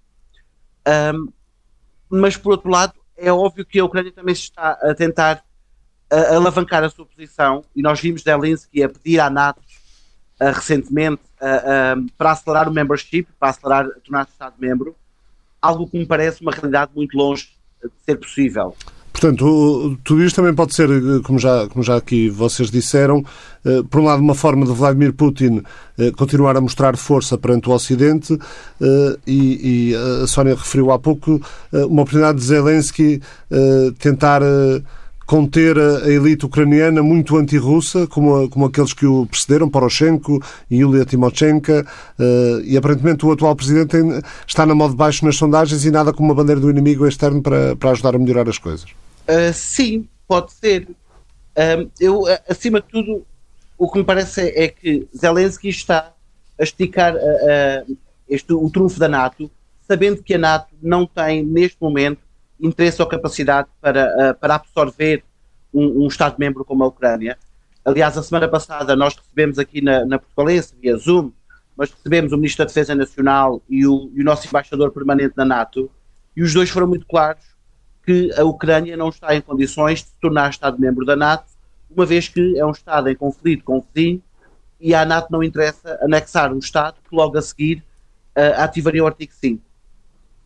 um, 1.15 1.29
mas 2.11 2.37
por 2.37 2.53
outro 2.53 2.69
lado 2.71 2.95
é 3.17 3.33
óbvio 3.33 3.65
que 3.65 3.79
a 3.79 3.85
Ucrânia 3.85 4.13
também 4.13 4.35
se 4.35 4.43
está 4.43 4.73
a 4.73 4.95
tentar 4.95 5.43
a, 6.11 6.35
alavancar 6.35 6.85
a 6.85 6.91
sua 6.91 7.07
posição, 7.07 7.65
e 7.75 7.83
nós 7.83 8.01
vimos 8.01 8.23
Zelensky 8.23 8.83
a 8.83 8.89
pedir 8.89 9.21
à 9.21 9.31
NATO 9.31 9.61
uh, 10.41 10.53
recentemente 10.53 11.23
uh, 11.41 11.99
uh, 11.99 12.13
para 12.19 12.33
acelerar 12.33 12.69
o 12.69 12.73
membership, 12.73 13.27
para 13.39 13.51
acelerar, 13.51 13.89
tornar-se 14.05 14.33
Estado-membro, 14.33 14.97
algo 15.61 15.89
que 15.89 15.99
me 15.99 16.07
parece 16.07 16.43
uma 16.43 16.53
realidade 16.53 16.93
muito 16.95 17.17
longe 17.17 17.51
de 17.83 17.91
ser 18.05 18.17
possível. 18.17 18.77
Portanto, 19.19 19.97
tudo 20.05 20.23
isto 20.23 20.37
também 20.37 20.53
pode 20.53 20.75
ser, 20.75 20.91
como 21.23 21.39
já, 21.39 21.67
como 21.69 21.83
já 21.83 21.97
aqui 21.97 22.29
vocês 22.29 22.71
disseram, 22.71 23.25
eh, 23.65 23.83
por 23.89 24.03
um 24.03 24.05
lado, 24.05 24.21
uma 24.21 24.35
forma 24.35 24.67
de 24.67 24.73
Vladimir 24.73 25.15
Putin 25.15 25.63
eh, 25.97 26.11
continuar 26.11 26.55
a 26.55 26.61
mostrar 26.61 26.99
força 26.99 27.39
perante 27.39 27.67
o 27.67 27.73
Ocidente 27.73 28.39
eh, 28.79 29.17
e, 29.27 29.93
e 29.93 29.95
a 29.95 30.27
Sónia 30.27 30.55
referiu 30.55 30.93
há 30.93 30.99
pouco 30.99 31.41
uma 31.73 32.03
oportunidade 32.03 32.39
de 32.39 32.45
Zelensky 32.45 33.23
tentar 33.99 34.43
conter 35.25 35.79
a 35.79 36.11
elite 36.11 36.45
ucraniana 36.45 37.03
muito 37.03 37.39
anti-russa, 37.39 38.07
como, 38.07 38.51
como 38.51 38.67
aqueles 38.67 38.93
que 38.93 39.07
o 39.07 39.25
precederam, 39.25 39.71
Poroshenko 39.71 40.43
e 40.71 40.77
Yulia 40.77 41.07
Timoshenko, 41.07 41.85
e 42.65 42.77
aparentemente 42.77 43.25
o 43.25 43.33
atual 43.33 43.57
presidente 43.57 43.97
está 44.47 44.67
na 44.67 44.75
mão 44.75 44.91
de 44.91 44.97
baixo 44.97 45.25
nas 45.25 45.37
sondagens 45.37 45.85
e 45.85 45.91
nada 45.91 46.13
como 46.13 46.29
uma 46.29 46.35
bandeira 46.35 46.61
do 46.61 46.71
inimigo 46.71 47.07
externo 47.07 47.43
para, 47.43 47.75
para 47.77 47.91
ajudar 47.91 48.15
a 48.15 48.19
melhorar 48.19 48.49
as 48.49 48.59
coisas. 48.59 49.06
Uh, 49.29 49.53
sim, 49.53 50.09
pode 50.27 50.53
ser. 50.53 50.89
Uh, 50.89 51.91
eu, 52.01 52.25
acima 52.49 52.81
de 52.81 52.89
tudo, 52.89 53.27
o 53.77 53.91
que 53.91 53.99
me 53.99 54.05
parece 54.05 54.43
é, 54.43 54.65
é 54.65 54.69
que 54.69 55.09
Zelensky 55.17 55.69
está 55.69 56.13
a 56.59 56.63
esticar 56.63 57.15
este, 58.29 58.53
o 58.53 58.71
trunfo 58.71 58.99
da 58.99 59.09
NATO, 59.09 59.51
sabendo 59.87 60.23
que 60.23 60.35
a 60.35 60.39
NATO 60.39 60.75
não 60.83 61.07
tem, 61.07 61.45
neste 61.45 61.77
momento, 61.81 62.21
interesse 62.61 63.01
ou 63.03 63.09
capacidade 63.09 63.69
para, 63.81 64.33
uh, 64.33 64.35
para 64.39 64.55
absorver 64.55 65.23
um, 65.73 66.05
um 66.05 66.07
Estado-membro 66.07 66.65
como 66.65 66.85
a 66.85 66.87
Ucrânia. 66.87 67.39
Aliás, 67.85 68.17
a 68.17 68.23
semana 68.23 68.49
passada 68.49 68.97
nós 68.97 69.15
recebemos 69.15 69.59
aqui 69.59 69.81
na, 69.81 70.05
na 70.05 70.19
Portugalense, 70.19 70.75
via 70.81 70.97
Zoom, 70.97 71.31
mas 71.77 71.91
recebemos 71.91 72.33
o 72.33 72.37
Ministro 72.37 72.65
da 72.65 72.69
Defesa 72.69 72.95
Nacional 72.95 73.63
e 73.69 73.87
o, 73.87 74.11
e 74.15 74.23
o 74.23 74.25
nosso 74.25 74.47
embaixador 74.47 74.91
permanente 74.91 75.35
na 75.37 75.45
NATO, 75.45 75.91
e 76.35 76.43
os 76.43 76.53
dois 76.53 76.71
foram 76.71 76.87
muito 76.87 77.07
claros 77.07 77.45
que 78.07 78.33
a 78.39 78.45
Ucrânia 78.45 78.97
não 78.97 79.09
está 79.09 79.35
em 79.35 79.41
condições 79.41 79.99
de 79.99 80.07
se 80.07 80.15
tornar 80.21 80.49
Estado-membro 80.49 81.05
da 81.05 81.17
NATO, 81.17 81.45
uma 81.91 82.07
vez 82.07 82.29
que 82.29 82.57
é 82.57 82.65
um 82.65 82.71
Estado 82.71 83.11
em 83.11 83.17
conflito 83.17 83.65
com 83.65 83.79
o 83.79 83.85
vizinho 83.93 84.23
e 84.81 84.95
à 84.95 85.05
NATO 85.05 85.29
não 85.33 85.43
interessa 85.43 85.99
anexar 86.01 86.53
um 86.53 86.59
Estado 86.59 86.97
que 87.09 87.15
logo 87.15 87.37
a 87.37 87.43
seguir 87.43 87.83
uh, 88.37 88.61
ativaria 88.63 89.03
o 89.03 89.07
artigo 89.07 89.33
5. 89.33 89.61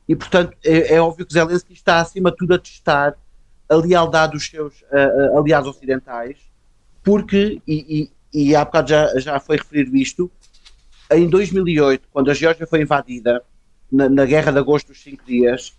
E, 0.08 0.16
portanto, 0.16 0.56
é, 0.64 0.94
é, 0.94 1.00
óbvio 1.00 1.26
que 1.26 1.34
Zelensky 1.34 1.74
está, 1.74 2.00
acima 2.00 2.30
de 2.30 2.38
tudo, 2.38 2.54
a 2.54 2.58
testar 2.58 3.14
a 3.68 3.74
lealdade 3.74 4.32
dos 4.32 4.46
seus 4.46 4.80
uh, 4.82 5.38
aliados 5.38 5.68
ocidentais, 5.68 6.38
porque, 7.04 7.60
e, 7.66 8.10
e, 8.32 8.48
e 8.48 8.56
há 8.56 8.64
bocado 8.64 8.88
já, 8.88 9.20
já 9.20 9.38
foi 9.38 9.58
referido 9.58 9.94
isto, 9.96 10.30
em 11.12 11.28
2008, 11.28 12.08
quando 12.10 12.30
a 12.30 12.34
Geórgia 12.34 12.66
foi 12.66 12.82
invadida, 12.82 13.42
na, 13.90 14.08
na 14.08 14.24
Guerra 14.24 14.52
de 14.52 14.58
Agosto 14.58 14.88
dos 14.88 15.02
Cinco 15.02 15.24
Dias, 15.26 15.74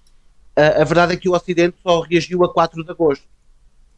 a, 0.55 0.81
a 0.81 0.83
verdade 0.83 1.13
é 1.13 1.17
que 1.17 1.29
o 1.29 1.33
Ocidente 1.33 1.77
só 1.81 2.01
reagiu 2.01 2.43
a 2.43 2.53
4 2.53 2.83
de 2.83 2.91
Agosto. 2.91 3.25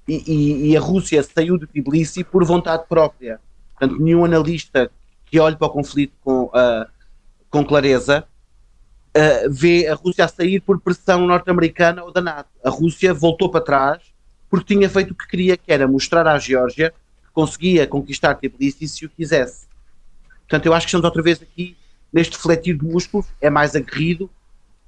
e, 0.08 0.24
e, 0.32 0.72
e, 0.72 0.78
a 0.78 0.80
Rússia 0.80 1.24
saiu 1.24 1.58
de 1.58 1.66
Tbilisi 1.66 2.24
por 2.24 2.44
vontade 2.44 2.84
própria. 2.88 3.40
Portanto, 3.72 4.02
nenhum 4.02 4.26
analista 4.26 4.92
que 5.26 5.40
olhe 5.40 5.56
para 5.56 5.68
o 5.68 5.70
conflito 5.70 6.14
com, 6.24 6.44
uh, 6.46 6.86
com 7.50 7.66
clareza 7.66 8.26
uh, 9.16 9.50
vê 9.50 9.88
a 9.88 9.96
Rússia 9.96 10.26
a 10.26 10.28
sair 10.28 10.60
por 10.60 10.80
pressão 10.80 11.26
norte-americana 11.26 12.04
ou 12.04 12.12
da 12.12 12.22
NATO. 12.22 12.50
A 12.64 12.70
Rússia 12.70 13.14
voltou 13.14 13.50
para 13.50 13.62
trás 13.62 14.02
porque 14.50 14.76
tinha 14.76 14.88
feito 14.90 15.12
o 15.12 15.16
que 15.16 15.28
queria, 15.28 15.58
que 15.58 15.72
era 15.72 15.88
mostrar 15.88 16.28
à 16.28 16.38
Geórgia 16.38 16.92
que 16.92 17.32
conseguia 17.34 17.88
conquistar 17.88 18.36
Tbilisi 18.36 18.88
se 18.88 19.06
o 19.06 19.10
quisesse. 19.10 19.66
Portanto, 20.42 20.66
eu 20.68 20.74
acho 20.74 20.86
que 20.86 20.90
estamos 20.90 21.06
outra 21.06 21.24
vez 21.24 21.42
aqui 21.42 21.76
neste 22.12 22.38
fletir 22.38 22.78
de 22.78 22.86
músculos, 22.86 23.26
é 23.42 23.50
mais 23.50 23.76
aguerrido, 23.76 24.30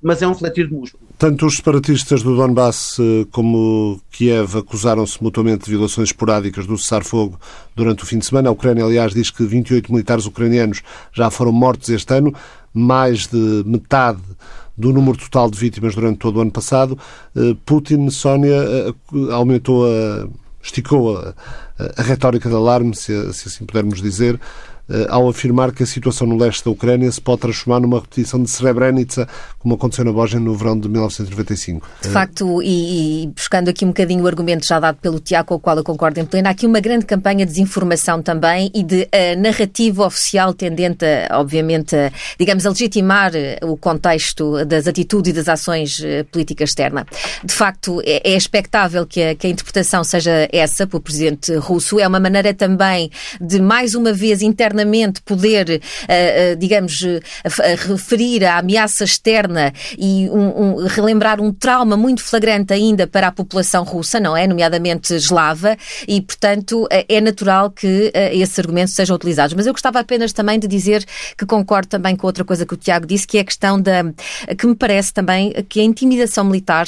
mas 0.06 0.22
é 0.22 0.28
um 0.28 0.36
fletir 0.36 0.68
de 0.68 0.74
músculo. 0.76 1.04
Tanto 1.18 1.48
os 1.48 1.56
separatistas 1.56 2.22
do 2.22 2.36
Donbass 2.36 3.00
eh, 3.00 3.26
como 3.32 4.00
Kiev 4.12 4.56
acusaram-se 4.56 5.22
mutuamente 5.24 5.66
de 5.66 5.72
violações 5.72 6.10
esporádicas 6.10 6.68
do 6.68 6.78
cessar-fogo 6.78 7.40
durante 7.76 8.04
o 8.04 8.06
fim 8.06 8.20
de 8.20 8.26
semana. 8.28 8.50
A 8.50 8.52
Ucrânia, 8.52 8.86
aliás, 8.86 9.16
diz 9.16 9.32
que 9.32 9.44
28 9.44 9.92
militares 9.92 10.28
ucranianos 10.28 10.84
já 11.12 11.32
foram 11.32 11.52
mortos 11.52 11.90
este 11.90 12.14
ano, 12.14 12.32
mais 12.72 13.26
de 13.26 13.64
metade 13.66 14.22
do 14.78 14.94
número 14.94 15.18
total 15.18 15.50
de 15.50 15.58
vítimas 15.58 15.96
durante 15.96 16.20
todo 16.20 16.38
o 16.38 16.42
ano 16.42 16.52
passado. 16.52 16.96
Eh, 17.36 17.56
Putin, 17.66 18.08
Sónia, 18.12 18.62
eh, 18.62 18.94
aumentou 19.32 19.88
a. 19.88 20.28
esticou 20.62 21.18
a, 21.18 21.34
a, 21.98 22.04
retórica 22.04 22.48
de 22.48 22.54
alarme, 22.54 22.96
se, 22.96 23.34
se 23.34 23.48
assim 23.48 23.66
pudermos 23.66 24.04
dizer, 24.04 24.40
ao 25.10 25.28
afirmar 25.28 25.72
que 25.72 25.84
a 25.84 25.86
situação 25.86 26.28
no 26.28 26.38
leste 26.38 26.64
da 26.64 26.72
Ucrânia 26.72 27.12
se 27.12 27.20
pode 27.20 27.42
transformar 27.42 27.80
numa 27.80 28.00
repetição 28.00 28.42
de 28.42 28.50
Srebrenica, 28.50 29.28
como 29.60 29.76
aconteceu 29.76 30.06
na 30.06 30.12
Bósnia 30.12 30.40
no 30.40 30.56
verão 30.56 30.80
de 30.80 30.88
1995. 30.88 31.88
De 32.02 32.10
facto, 32.10 32.62
e, 32.62 33.24
e, 33.24 33.28
buscando 33.28 33.70
aqui 33.70 33.84
um 33.84 33.90
bocadinho 33.90 34.24
o 34.24 34.28
argumento 34.28 34.66
já 34.66 34.80
dado 34.80 34.98
pelo 34.98 35.20
Tiago, 35.20 35.48
com 35.48 35.56
o 35.56 35.60
qual 35.60 35.78
eu 35.78 35.84
concordo 35.84 36.20
em 36.20 36.26
pleno, 36.26 36.48
há 36.48 36.52
aqui 36.52 36.68
uma 36.68 36.80
grande 36.80 37.06
campanha 37.06 37.46
de 37.46 37.52
desinformação 37.52 38.22
também 38.22 38.70
e 38.74 38.84
de 38.84 39.04
uh, 39.04 39.42
narrativa 39.42 40.06
oficial 40.06 40.54
tendente, 40.54 41.04
a, 41.04 41.40
obviamente, 41.40 41.96
a, 41.96 42.12
digamos, 42.40 42.66
a 42.66 42.70
legitimar 42.70 43.32
eh, 43.36 43.60
o 43.64 43.76
contexto 43.76 44.64
das 44.66 44.88
atitudes 44.88 45.32
e 45.32 45.34
das 45.34 45.48
ações 45.48 46.02
políticas 46.32 46.70
externa. 46.70 47.06
De 47.44 47.54
facto, 47.54 48.02
é, 48.06 48.22
é 48.24 48.36
expectável 48.36 49.06
que 49.06 49.22
a, 49.22 49.36
que 49.36 49.48
a 49.48 49.50
interpretação 49.50 50.04
seja 50.04 50.48
essa 50.52 50.86
pelo 50.86 51.02
presidente 51.02 51.56
russo. 51.56 52.00
É 52.00 52.08
uma 52.08 52.20
maneira 52.20 52.54
também 52.54 53.10
de, 53.42 53.60
mais 53.60 53.96
uma 53.96 54.14
vez, 54.14 54.42
internamente 54.42 54.75
internamente 54.76 55.22
poder, 55.22 55.70
uh, 55.70 56.54
uh, 56.54 56.56
digamos, 56.58 57.02
uh, 57.02 57.20
referir 57.88 58.44
a 58.44 58.58
ameaça 58.58 59.06
externa 59.06 59.74
e 59.98 60.30
um, 60.30 60.82
um, 60.82 60.88
relembrar 60.88 61.40
um 61.42 61.54
trauma 61.54 61.96
muito 61.96 62.22
flagrante 62.22 62.74
ainda 62.74 63.08
para 63.08 63.28
a 63.28 63.32
população 63.32 63.84
russa, 63.84 64.20
não 64.20 64.36
é? 64.36 64.46
Nomeadamente 64.46 65.14
eslava, 65.14 65.78
e, 66.08 66.22
portanto, 66.22 66.88
é 66.90 67.22
natural 67.22 67.72
que 67.72 68.12
esses 68.32 68.58
argumentos 68.60 68.94
sejam 68.94 69.16
utilizados. 69.16 69.54
Mas 69.54 69.66
eu 69.66 69.74
gostava 69.74 70.00
apenas 70.00 70.34
também 70.34 70.60
de 70.60 70.68
dizer 70.68 71.06
que 71.38 71.46
concordo 71.46 71.88
também 71.88 72.16
com 72.16 72.28
outra 72.28 72.44
coisa 72.44 72.66
que 72.66 72.74
o 72.74 72.78
Tiago 72.78 73.06
disse, 73.06 73.26
que 73.26 73.38
é 73.38 73.42
a 73.42 73.46
questão 73.46 73.80
da. 73.80 74.04
que 74.58 74.68
me 74.68 74.76
parece 74.76 75.14
também 75.14 75.54
que 75.70 75.80
a 75.80 75.84
intimidação 75.84 76.44
militar 76.44 76.88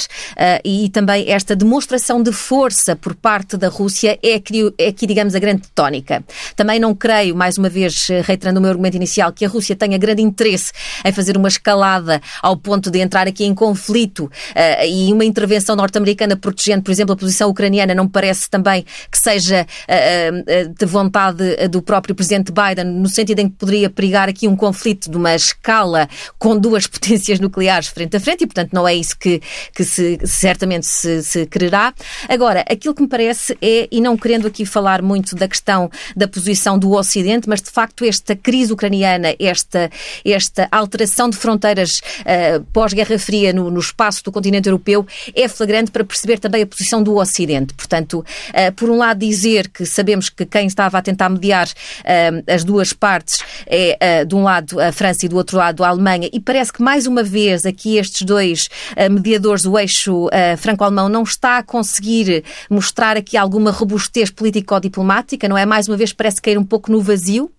e 0.64 0.88
também 0.90 1.30
esta 1.30 1.56
demonstração 1.56 2.22
de 2.22 2.32
força 2.32 2.96
por 2.96 3.14
parte 3.14 3.56
da 3.56 3.68
Rússia 3.68 4.18
é 4.22 4.34
aqui, 4.34 4.72
é 4.76 4.88
aqui 4.88 5.06
digamos, 5.06 5.34
a 5.34 5.38
grande 5.38 5.62
tónica. 5.74 6.24
Também 6.56 6.78
não 6.78 6.94
creio, 6.94 7.34
mais 7.34 7.56
uma 7.56 7.68
vez, 7.68 7.77
vez, 7.78 8.10
eh, 8.10 8.20
reiterando 8.20 8.58
o 8.58 8.62
meu 8.62 8.70
argumento 8.70 8.96
inicial, 8.96 9.32
que 9.32 9.44
a 9.44 9.48
Rússia 9.48 9.74
tenha 9.74 9.96
grande 9.98 10.22
interesse 10.22 10.72
em 11.04 11.12
fazer 11.12 11.36
uma 11.36 11.48
escalada 11.48 12.20
ao 12.42 12.56
ponto 12.56 12.90
de 12.90 12.98
entrar 12.98 13.26
aqui 13.26 13.44
em 13.44 13.54
conflito 13.54 14.24
uh, 14.24 14.84
e 14.86 15.12
uma 15.12 15.24
intervenção 15.24 15.74
norte-americana 15.76 16.36
protegendo, 16.36 16.82
por 16.82 16.90
exemplo, 16.90 17.14
a 17.14 17.16
posição 17.16 17.48
ucraniana, 17.48 17.94
não 17.94 18.08
parece 18.08 18.48
também 18.48 18.84
que 19.10 19.18
seja 19.18 19.66
uh, 19.88 20.68
uh, 20.68 20.74
de 20.78 20.86
vontade 20.86 21.68
do 21.68 21.82
próprio 21.82 22.14
presidente 22.14 22.52
Biden, 22.52 22.84
no 22.84 23.08
sentido 23.08 23.40
em 23.40 23.48
que 23.48 23.56
poderia 23.56 23.90
perigar 23.90 24.28
aqui 24.28 24.46
um 24.46 24.56
conflito 24.56 25.10
de 25.10 25.16
uma 25.16 25.34
escala 25.34 26.08
com 26.38 26.56
duas 26.56 26.86
potências 26.88 27.40
nucleares 27.40 27.88
frente 27.88 28.16
a 28.16 28.20
frente 28.20 28.44
e, 28.44 28.46
portanto, 28.46 28.72
não 28.72 28.86
é 28.86 28.94
isso 28.94 29.16
que, 29.18 29.40
que 29.74 29.84
se, 29.84 30.18
certamente 30.24 30.86
se, 30.86 31.22
se 31.22 31.46
quererá. 31.46 31.92
Agora, 32.28 32.64
aquilo 32.68 32.94
que 32.94 33.02
me 33.02 33.08
parece 33.08 33.56
é, 33.60 33.88
e 33.90 34.00
não 34.00 34.16
querendo 34.16 34.46
aqui 34.46 34.64
falar 34.64 35.02
muito 35.02 35.34
da 35.34 35.48
questão 35.48 35.90
da 36.16 36.28
posição 36.28 36.78
do 36.78 36.92
Ocidente, 36.92 37.48
mas 37.48 37.60
de 37.68 37.72
facto 37.72 38.04
esta 38.04 38.34
crise 38.34 38.72
ucraniana, 38.72 39.34
esta, 39.38 39.90
esta 40.24 40.66
alteração 40.72 41.28
de 41.28 41.36
fronteiras 41.36 42.00
uh, 42.20 42.64
pós-Guerra 42.72 43.18
Fria 43.18 43.52
no, 43.52 43.70
no, 43.70 43.78
espaço 43.78 44.24
do 44.24 44.32
continente 44.32 44.68
europeu 44.68 45.06
é 45.34 45.46
flagrante 45.46 45.90
para 45.90 46.02
perceber 46.02 46.38
também 46.38 46.62
a 46.62 46.66
posição 46.66 47.02
do 47.02 47.16
Ocidente. 47.16 47.74
Portanto, 47.74 48.24
uh, 48.50 48.72
por 48.72 48.88
um 48.90 48.96
lado 48.96 49.18
dizer 49.18 49.68
que 49.68 49.84
sabemos 49.84 50.30
que 50.30 50.46
quem 50.46 50.66
estava 50.66 50.98
a 50.98 51.02
tentar 51.02 51.28
mediar 51.28 51.68
uh, 51.68 52.52
as 52.52 52.64
duas 52.64 52.92
partes 52.92 53.40
é, 53.66 54.24
de 54.24 54.34
um 54.34 54.42
lado 54.42 54.80
a 54.80 54.90
França 54.92 55.26
e 55.26 55.28
do 55.28 55.36
outro 55.36 55.58
lado 55.58 55.84
a 55.84 55.88
Alemanha, 55.88 56.30
e 56.32 56.40
parece 56.40 56.72
que 56.72 56.82
mais 56.82 57.06
uma 57.06 57.22
vez 57.22 57.66
aqui 57.66 57.98
estes 57.98 58.22
dois 58.22 58.68
mediadores, 59.10 59.66
o 59.66 59.78
eixo 59.78 60.28
franco-alemão, 60.56 61.08
não 61.08 61.22
está 61.22 61.58
a 61.58 61.62
conseguir 61.62 62.44
mostrar 62.70 63.16
aqui 63.16 63.36
alguma 63.36 63.70
robustez 63.70 64.30
político-diplomática, 64.30 65.48
não 65.48 65.58
é? 65.58 65.66
Mais 65.66 65.88
uma 65.88 65.96
vez 65.96 66.12
parece 66.12 66.40
cair 66.40 66.58
um 66.58 66.64
pouco 66.64 66.90
no 66.90 67.00
vazio. 67.00 67.50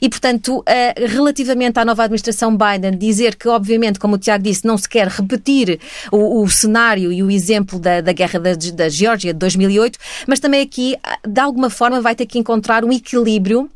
E, 0.00 0.08
portanto, 0.08 0.58
uh, 0.58 0.64
relativamente 1.06 1.78
à 1.78 1.84
nova 1.84 2.04
administração 2.04 2.56
Biden, 2.56 2.96
dizer 2.98 3.36
que, 3.36 3.48
obviamente, 3.48 3.98
como 3.98 4.16
o 4.16 4.18
Tiago 4.18 4.42
disse, 4.42 4.66
não 4.66 4.76
se 4.76 4.88
quer 4.88 5.08
repetir 5.08 5.78
o, 6.10 6.42
o 6.42 6.48
cenário 6.48 7.12
e 7.12 7.22
o 7.22 7.30
exemplo 7.30 7.78
da, 7.78 8.00
da 8.00 8.12
guerra 8.12 8.40
da, 8.40 8.50
da 8.54 8.88
Geórgia 8.88 9.32
de 9.32 9.38
2008, 9.38 9.98
mas 10.26 10.40
também 10.40 10.60
aqui, 10.60 10.96
de 11.26 11.40
alguma 11.40 11.70
forma, 11.70 12.00
vai 12.00 12.14
ter 12.14 12.26
que 12.26 12.38
encontrar 12.38 12.84
um 12.84 12.92
equilíbrio 12.92 13.70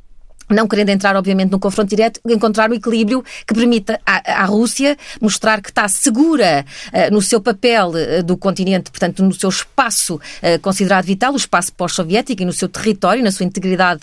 não 0.51 0.67
querendo 0.67 0.89
entrar, 0.91 1.17
obviamente, 1.17 1.51
no 1.51 1.59
confronto 1.59 1.89
direto, 1.89 2.21
encontrar 2.27 2.71
o 2.71 2.75
equilíbrio 2.75 3.25
que 3.47 3.55
permita 3.55 4.01
à, 4.05 4.43
à 4.43 4.45
Rússia 4.45 4.97
mostrar 5.21 5.61
que 5.61 5.71
está 5.71 5.87
segura 5.89 6.65
uh, 6.89 7.13
no 7.13 7.21
seu 7.21 7.41
papel 7.41 7.91
uh, 7.91 8.23
do 8.23 8.37
continente, 8.37 8.91
portanto, 8.91 9.23
no 9.23 9.33
seu 9.33 9.49
espaço 9.49 10.17
uh, 10.17 10.61
considerado 10.61 11.05
vital, 11.05 11.33
o 11.33 11.37
espaço 11.37 11.73
pós-soviético 11.73 12.43
e 12.43 12.45
no 12.45 12.53
seu 12.53 12.69
território, 12.69 13.23
na 13.23 13.31
sua 13.31 13.45
integridade 13.45 14.01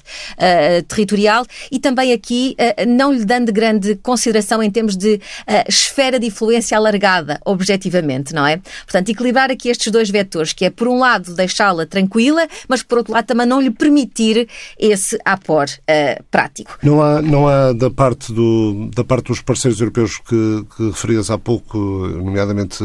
territorial, 0.87 1.45
e 1.71 1.79
também 1.79 2.11
aqui 2.13 2.55
não 2.87 3.11
lhe 3.11 3.23
dando 3.25 3.51
grande 3.51 3.95
consideração 3.95 4.61
em 4.61 4.69
termos 4.69 4.95
de 4.95 5.19
esfera 5.67 6.19
de 6.19 6.27
influência 6.27 6.77
alargada, 6.77 7.39
objetivamente, 7.45 8.33
não 8.33 8.45
é? 8.45 8.57
Portanto, 8.83 9.09
equilibrar 9.09 9.51
aqui 9.51 9.69
estes 9.69 9.91
dois 9.91 10.09
vetores, 10.09 10.53
que 10.53 10.65
é, 10.65 10.69
por 10.69 10.87
um 10.87 10.99
lado, 10.99 11.33
deixá-la 11.33 11.85
tranquila, 11.85 12.47
mas, 12.67 12.83
por 12.83 12.99
outro 12.99 13.13
lado, 13.13 13.25
também 13.25 13.45
não 13.45 13.61
lhe 13.61 13.71
permitir 13.71 14.47
esse 14.77 15.17
apor 15.23 15.67
prático. 16.35 16.77
Não 16.83 17.01
há, 17.01 17.21
não 17.21 17.47
há 17.47 17.71
da, 17.71 17.89
parte 17.89 18.33
do, 18.33 18.89
da 18.93 19.05
parte 19.05 19.27
dos 19.27 19.41
parceiros 19.41 19.79
europeus 19.79 20.17
que, 20.17 20.65
que 20.75 20.87
referias 20.87 21.31
há 21.31 21.37
pouco, 21.37 21.77
nomeadamente, 21.77 22.83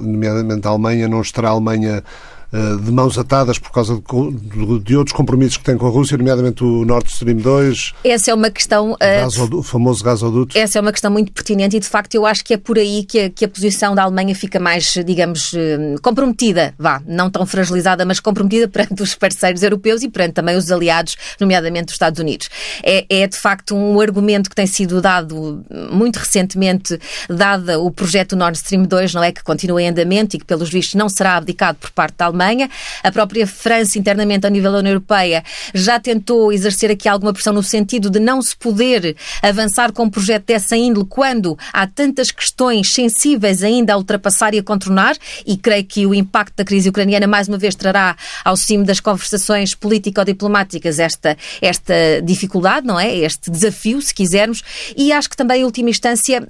nomeadamente 0.00 0.66
a 0.66 0.70
Alemanha, 0.70 1.06
não 1.06 1.20
estará 1.20 1.48
a 1.48 1.52
Alemanha 1.52 2.02
de 2.50 2.90
mãos 2.90 3.18
atadas 3.18 3.58
por 3.58 3.70
causa 3.70 3.94
de, 3.94 4.78
de, 4.80 4.96
outros 4.96 5.14
compromissos 5.14 5.58
que 5.58 5.64
tem 5.64 5.76
com 5.76 5.86
a 5.86 5.90
Rússia, 5.90 6.16
nomeadamente 6.16 6.64
o 6.64 6.84
Nord 6.84 7.08
Stream 7.10 7.36
2. 7.36 7.94
Essa 8.04 8.30
é 8.30 8.34
uma 8.34 8.50
questão. 8.50 8.92
Uh, 8.92 9.56
o 9.56 9.62
famoso 9.62 10.02
gasoduto. 10.02 10.56
Essa 10.56 10.78
é 10.78 10.80
uma 10.80 10.92
questão 10.92 11.10
muito 11.10 11.30
pertinente 11.30 11.76
e, 11.76 11.80
de 11.80 11.86
facto, 11.86 12.14
eu 12.14 12.24
acho 12.24 12.42
que 12.42 12.54
é 12.54 12.56
por 12.56 12.78
aí 12.78 13.04
que 13.04 13.20
a, 13.20 13.30
que 13.30 13.44
a 13.44 13.48
posição 13.48 13.94
da 13.94 14.02
Alemanha 14.02 14.34
fica 14.34 14.58
mais, 14.58 14.94
digamos, 15.04 15.52
eh, 15.54 15.96
comprometida, 16.02 16.74
vá, 16.78 17.02
não 17.06 17.30
tão 17.30 17.44
fragilizada, 17.44 18.04
mas 18.06 18.18
comprometida 18.18 18.66
perante 18.68 19.02
os 19.02 19.14
parceiros 19.14 19.62
europeus 19.62 20.02
e 20.02 20.08
perante 20.08 20.34
também 20.34 20.56
os 20.56 20.70
aliados, 20.70 21.16
nomeadamente 21.38 21.88
os 21.88 21.92
Estados 21.92 22.18
Unidos. 22.18 22.48
É, 22.82 23.04
é 23.10 23.26
de 23.26 23.36
facto 23.36 23.76
um 23.76 24.00
argumento 24.00 24.48
que 24.48 24.56
tem 24.56 24.66
sido 24.66 25.02
dado 25.02 25.64
muito 25.92 26.16
recentemente, 26.16 26.98
dada 27.28 27.78
o 27.78 27.90
projeto 27.90 28.34
Nord 28.36 28.56
Stream 28.56 28.84
2, 28.84 29.14
não 29.14 29.22
é? 29.22 29.32
Que 29.32 29.42
continua 29.42 29.82
em 29.82 29.88
andamento 29.88 30.36
e 30.36 30.38
que, 30.38 30.46
pelos 30.46 30.70
vistos, 30.70 30.94
não 30.94 31.08
será 31.08 31.36
abdicado 31.36 31.78
por 31.78 31.90
parte 31.90 32.14
da 32.16 32.26
Alemanha 32.26 32.37
Alemanha. 32.38 32.70
A 33.02 33.10
própria 33.10 33.46
França, 33.46 33.98
internamente 33.98 34.46
a 34.46 34.50
nível 34.50 34.72
da 34.72 34.78
União 34.78 34.92
Europeia, 34.92 35.42
já 35.74 35.98
tentou 35.98 36.52
exercer 36.52 36.90
aqui 36.90 37.08
alguma 37.08 37.32
pressão 37.32 37.52
no 37.52 37.62
sentido 37.62 38.08
de 38.08 38.20
não 38.20 38.40
se 38.40 38.56
poder 38.56 39.16
avançar 39.42 39.92
com 39.92 40.04
um 40.04 40.10
projeto 40.10 40.46
dessa 40.46 40.76
índole 40.76 41.06
quando 41.08 41.58
há 41.72 41.86
tantas 41.86 42.30
questões 42.30 42.94
sensíveis 42.94 43.62
ainda 43.62 43.94
a 43.94 43.96
ultrapassar 43.96 44.54
e 44.54 44.58
a 44.58 44.62
contornar, 44.62 45.16
e 45.46 45.56
creio 45.56 45.84
que 45.84 46.06
o 46.06 46.14
impacto 46.14 46.56
da 46.56 46.64
crise 46.64 46.88
ucraniana 46.88 47.26
mais 47.26 47.48
uma 47.48 47.58
vez 47.58 47.74
trará 47.74 48.16
ao 48.44 48.56
cimo 48.56 48.84
das 48.84 49.00
conversações 49.00 49.74
político-diplomáticas 49.74 50.98
esta, 50.98 51.36
esta 51.60 51.94
dificuldade, 52.22 52.86
não 52.86 52.98
é? 52.98 53.14
Este 53.16 53.50
desafio, 53.50 54.00
se 54.00 54.14
quisermos, 54.14 54.62
e 54.96 55.12
acho 55.12 55.28
que 55.28 55.36
também, 55.36 55.62
em 55.62 55.64
última 55.64 55.90
instância, 55.90 56.46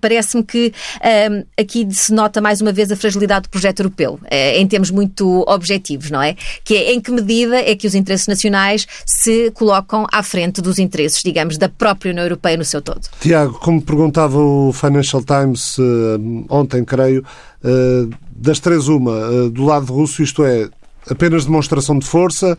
parece-me 0.00 0.42
que 0.42 0.72
eh, 1.00 1.44
aqui 1.58 1.86
se 1.90 2.12
nota 2.12 2.40
mais 2.40 2.60
uma 2.60 2.72
vez 2.72 2.90
a 2.90 2.96
fragilidade 2.96 3.44
do 3.44 3.50
projeto 3.50 3.80
europeu, 3.80 4.18
eh, 4.30 4.58
em 4.60 4.66
termos 4.66 4.90
muito 4.90 5.13
muito 5.14 5.44
objetivos, 5.46 6.10
não 6.10 6.20
é? 6.20 6.36
Que 6.64 6.76
é 6.76 6.92
em 6.92 7.00
que 7.00 7.10
medida 7.10 7.56
é 7.56 7.74
que 7.76 7.86
os 7.86 7.94
interesses 7.94 8.26
nacionais 8.26 8.86
se 9.06 9.50
colocam 9.52 10.06
à 10.12 10.22
frente 10.22 10.60
dos 10.60 10.78
interesses, 10.78 11.22
digamos, 11.22 11.56
da 11.56 11.68
própria 11.68 12.10
União 12.10 12.24
Europeia 12.24 12.56
no 12.56 12.64
seu 12.64 12.82
todo. 12.82 13.02
Tiago, 13.20 13.58
como 13.60 13.80
perguntava 13.80 14.38
o 14.38 14.72
Financial 14.72 15.22
Times 15.22 15.78
uh, 15.78 16.44
ontem, 16.48 16.84
creio, 16.84 17.24
uh, 17.62 18.10
das 18.34 18.58
três 18.58 18.88
uma, 18.88 19.28
uh, 19.28 19.50
do 19.50 19.64
lado 19.64 19.92
russo, 19.92 20.22
isto 20.22 20.44
é, 20.44 20.68
apenas 21.08 21.44
demonstração 21.44 21.98
de 21.98 22.06
força, 22.06 22.58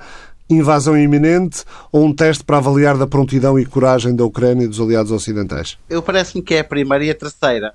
invasão 0.50 0.98
iminente 0.98 1.63
ou 1.91 2.06
um 2.06 2.13
teste 2.13 2.44
para 2.44 2.58
avaliar 2.58 2.98
da 2.98 3.08
prontidão 3.08 3.60
e 3.60 3.65
coragem 3.65 4.15
da 4.15 4.24
Ucrânia 4.24 4.65
e 4.65 4.68
dos 4.68 4.80
aliados 4.80 5.12
ocidentais? 5.12 5.78
Eu 5.89 6.02
parece-me 6.02 6.41
que 6.41 6.54
é 6.54 6.60
a 6.60 6.63
primeira 6.63 7.04
e 7.04 7.10
a 7.10 7.15
terceira. 7.15 7.74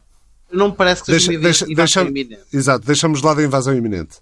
Não 0.53 0.71
me 0.71 0.75
parece 0.75 1.03
que 1.03 1.13
seja 1.13 1.29
Deixa, 1.29 1.33
uma 1.39 1.45
deixa, 1.45 1.65
invasão 1.65 2.05
deixa, 2.05 2.11
iminente. 2.11 2.43
exato, 2.53 2.87
deixamos 2.87 3.23
lá 3.23 3.35
da 3.35 3.43
invasão 3.45 3.75
iminente. 3.75 4.17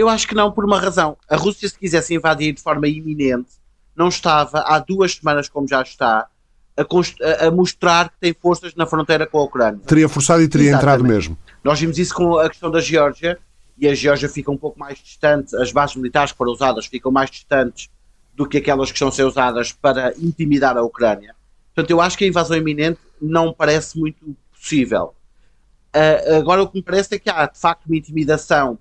Eu 0.00 0.08
acho 0.08 0.26
que 0.26 0.34
não, 0.34 0.50
por 0.50 0.64
uma 0.64 0.80
razão. 0.80 1.14
A 1.28 1.36
Rússia, 1.36 1.68
se 1.68 1.78
quisesse 1.78 2.14
invadir 2.14 2.54
de 2.54 2.62
forma 2.62 2.88
iminente, 2.88 3.50
não 3.94 4.08
estava 4.08 4.60
há 4.60 4.78
duas 4.78 5.14
semanas, 5.16 5.46
como 5.46 5.68
já 5.68 5.82
está, 5.82 6.26
a, 6.74 7.46
a- 7.46 7.50
mostrar 7.50 8.08
que 8.08 8.16
tem 8.18 8.32
forças 8.32 8.74
na 8.74 8.86
fronteira 8.86 9.26
com 9.26 9.36
a 9.38 9.42
Ucrânia. 9.42 9.78
Teria 9.86 10.08
forçado 10.08 10.40
e 10.40 10.48
teria 10.48 10.70
entrado 10.70 11.00
Exatamente. 11.04 11.12
mesmo. 11.28 11.38
Nós 11.62 11.78
vimos 11.78 11.98
isso 11.98 12.14
com 12.14 12.38
a 12.38 12.48
questão 12.48 12.70
da 12.70 12.80
Geórgia, 12.80 13.38
e 13.76 13.86
a 13.86 13.94
Geórgia 13.94 14.26
fica 14.26 14.50
um 14.50 14.56
pouco 14.56 14.78
mais 14.80 14.98
distante, 14.98 15.54
as 15.56 15.70
bases 15.70 15.96
militares 15.96 16.32
que 16.32 16.38
foram 16.38 16.52
usadas 16.52 16.86
ficam 16.86 17.12
mais 17.12 17.30
distantes 17.30 17.90
do 18.34 18.46
que 18.48 18.56
aquelas 18.56 18.88
que 18.90 18.96
estão 18.96 19.08
a 19.08 19.12
ser 19.12 19.24
usadas 19.24 19.70
para 19.70 20.14
intimidar 20.16 20.78
a 20.78 20.82
Ucrânia. 20.82 21.34
Portanto, 21.74 21.90
eu 21.90 22.00
acho 22.00 22.16
que 22.16 22.24
a 22.24 22.26
invasão 22.28 22.56
iminente 22.56 23.00
não 23.20 23.52
parece 23.52 23.98
muito 23.98 24.34
possível. 24.50 25.14
Ah, 25.92 26.38
agora, 26.38 26.62
o 26.62 26.68
que 26.68 26.76
me 26.78 26.82
parece 26.82 27.14
é 27.16 27.18
que 27.18 27.28
há, 27.28 27.44
de 27.44 27.58
facto, 27.58 27.84
uma 27.84 27.96
intimidação 27.96 28.78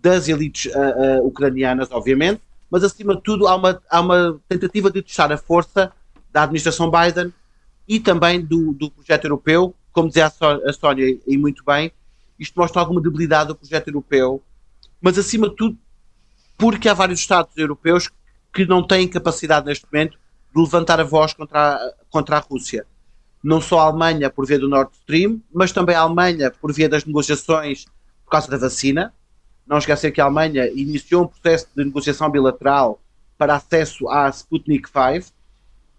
das 0.00 0.28
elites 0.28 0.74
ah, 0.74 0.78
ah, 0.78 1.22
ucranianas, 1.22 1.88
obviamente, 1.90 2.40
mas, 2.70 2.84
acima 2.84 3.16
de 3.16 3.22
tudo, 3.22 3.46
há 3.48 3.56
uma, 3.56 3.82
há 3.90 4.00
uma 4.00 4.40
tentativa 4.48 4.90
de 4.90 5.02
testar 5.02 5.32
a 5.32 5.38
força 5.38 5.90
da 6.30 6.42
administração 6.42 6.90
Biden 6.90 7.32
e 7.86 7.98
também 7.98 8.40
do, 8.44 8.72
do 8.74 8.90
projeto 8.90 9.24
europeu. 9.24 9.74
Como 9.92 10.08
dizia 10.08 10.26
a 10.26 10.30
Só- 10.30 10.60
a 10.64 10.72
Sónia, 10.72 11.18
e 11.26 11.38
muito 11.38 11.64
bem, 11.64 11.90
isto 12.38 12.58
mostra 12.60 12.80
alguma 12.80 13.00
debilidade 13.00 13.48
do 13.48 13.54
projeto 13.54 13.88
europeu, 13.88 14.42
mas, 15.00 15.18
acima 15.18 15.48
de 15.48 15.56
tudo, 15.56 15.78
porque 16.56 16.88
há 16.88 16.94
vários 16.94 17.20
Estados 17.20 17.56
europeus 17.56 18.10
que 18.52 18.66
não 18.66 18.86
têm 18.86 19.08
capacidade 19.08 19.66
neste 19.66 19.86
momento 19.90 20.18
de 20.54 20.60
levantar 20.60 21.00
a 21.00 21.04
voz 21.04 21.32
contra 21.32 21.74
a, 21.74 21.92
contra 22.10 22.36
a 22.36 22.40
Rússia. 22.40 22.86
Não 23.42 23.60
só 23.60 23.80
a 23.80 23.84
Alemanha 23.84 24.28
por 24.28 24.46
via 24.46 24.58
do 24.58 24.68
Nord 24.68 24.90
Stream, 24.94 25.40
mas 25.52 25.72
também 25.72 25.94
a 25.94 26.00
Alemanha 26.00 26.50
por 26.50 26.72
via 26.72 26.88
das 26.88 27.04
negociações 27.04 27.86
por 28.24 28.30
causa 28.32 28.50
da 28.50 28.58
vacina. 28.58 29.14
Não 29.68 29.78
esquecer 29.78 30.10
que 30.10 30.20
a 30.20 30.24
Alemanha 30.24 30.66
iniciou 30.68 31.24
um 31.24 31.26
processo 31.26 31.68
de 31.76 31.84
negociação 31.84 32.30
bilateral 32.30 33.00
para 33.36 33.54
acesso 33.54 34.08
à 34.08 34.28
Sputnik 34.30 34.88
5 34.88 35.32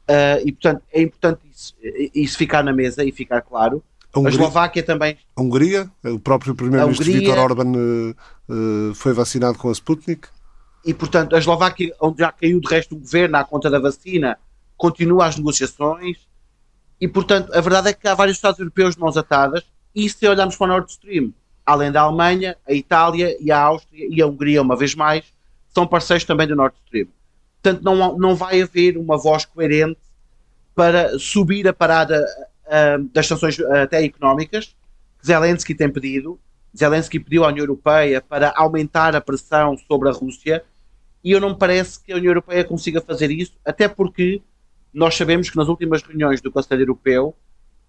eh, 0.07 0.41
e, 0.43 0.51
portanto, 0.51 0.81
é 0.91 1.01
importante 1.03 1.41
isso, 1.53 1.75
isso 2.15 2.37
ficar 2.37 2.63
na 2.63 2.73
mesa 2.73 3.03
e 3.03 3.11
ficar 3.11 3.41
claro. 3.41 3.83
A 4.11 4.17
A 4.17 4.19
Hungria, 4.19 4.33
Eslováquia 4.33 4.81
também 4.81 5.17
a 5.35 5.41
Hungria, 5.41 5.91
o 6.03 6.19
próprio 6.19 6.55
primeiro-ministro 6.55 7.11
A 7.11 7.13
Viktor 7.13 7.37
Orban 7.37 7.71
eh, 7.75 8.15
eh, 8.49 8.93
foi 8.95 9.13
vacinado 9.13 9.59
com 9.59 9.69
a 9.69 9.71
Sputnik. 9.71 10.27
e, 10.83 10.95
portanto, 10.95 11.35
a 11.35 11.37
Eslováquia, 11.37 11.93
onde 12.01 12.19
já 12.19 12.31
caiu 12.31 12.59
de 12.59 12.67
resto 12.67 12.95
o 12.95 12.97
governo 12.97 13.37
à 13.37 13.43
conta 13.43 13.69
da 13.69 13.77
vacina, 13.77 14.39
continua 14.75 15.27
as 15.27 15.37
negociações. 15.37 16.17
E, 16.99 17.07
portanto, 17.07 17.53
a 17.53 17.61
verdade 17.61 17.89
é 17.89 17.93
que 17.93 18.07
há 18.07 18.15
vários 18.15 18.37
Estados 18.37 18.59
europeus 18.59 18.95
de 18.95 19.01
mãos 19.01 19.15
atadas. 19.15 19.63
E 19.93 20.09
se 20.09 20.27
olharmos 20.27 20.55
para 20.55 20.65
o 20.65 20.67
Nord 20.69 20.91
Stream, 20.91 21.33
além 21.69 21.91
da 21.91 22.01
Alemanha, 22.01 22.57
a 22.67 22.73
Itália 22.73 23.37
e 23.39 23.51
a 23.51 23.59
Áustria 23.59 24.07
e 24.09 24.19
a 24.21 24.25
Hungria, 24.25 24.59
uma 24.61 24.75
vez 24.75 24.95
mais, 24.95 25.23
são 25.67 25.85
parceiros 25.85 26.23
também 26.23 26.47
do 26.47 26.55
Nord 26.55 26.75
Stream. 26.85 27.07
Portanto, 27.61 27.83
não, 27.83 28.17
não 28.17 28.35
vai 28.35 28.59
haver 28.59 28.97
uma 28.97 29.17
voz 29.17 29.45
coerente 29.45 29.99
para 30.73 31.19
subir 31.19 31.67
a 31.67 31.73
parada 31.73 32.25
ah, 32.65 32.97
das 33.13 33.27
sanções 33.27 33.59
ah, 33.59 33.83
até 33.83 34.03
económicas 34.03 34.75
que 35.19 35.27
Zelensky 35.27 35.75
tem 35.75 35.91
pedido. 35.91 36.39
Zelensky 36.75 37.19
pediu 37.19 37.43
à 37.43 37.49
União 37.49 37.63
Europeia 37.63 38.19
para 38.19 38.51
aumentar 38.55 39.15
a 39.15 39.21
pressão 39.21 39.77
sobre 39.77 40.09
a 40.09 40.11
Rússia 40.11 40.63
e 41.23 41.31
eu 41.31 41.39
não 41.39 41.49
me 41.49 41.57
parece 41.57 42.03
que 42.03 42.11
a 42.11 42.15
União 42.15 42.31
Europeia 42.31 42.63
consiga 42.63 42.99
fazer 42.99 43.29
isso, 43.29 43.53
até 43.63 43.87
porque 43.87 44.41
nós 44.91 45.15
sabemos 45.15 45.51
que 45.51 45.57
nas 45.57 45.67
últimas 45.67 46.01
reuniões 46.01 46.41
do 46.41 46.51
Conselho 46.51 46.81
Europeu 46.81 47.35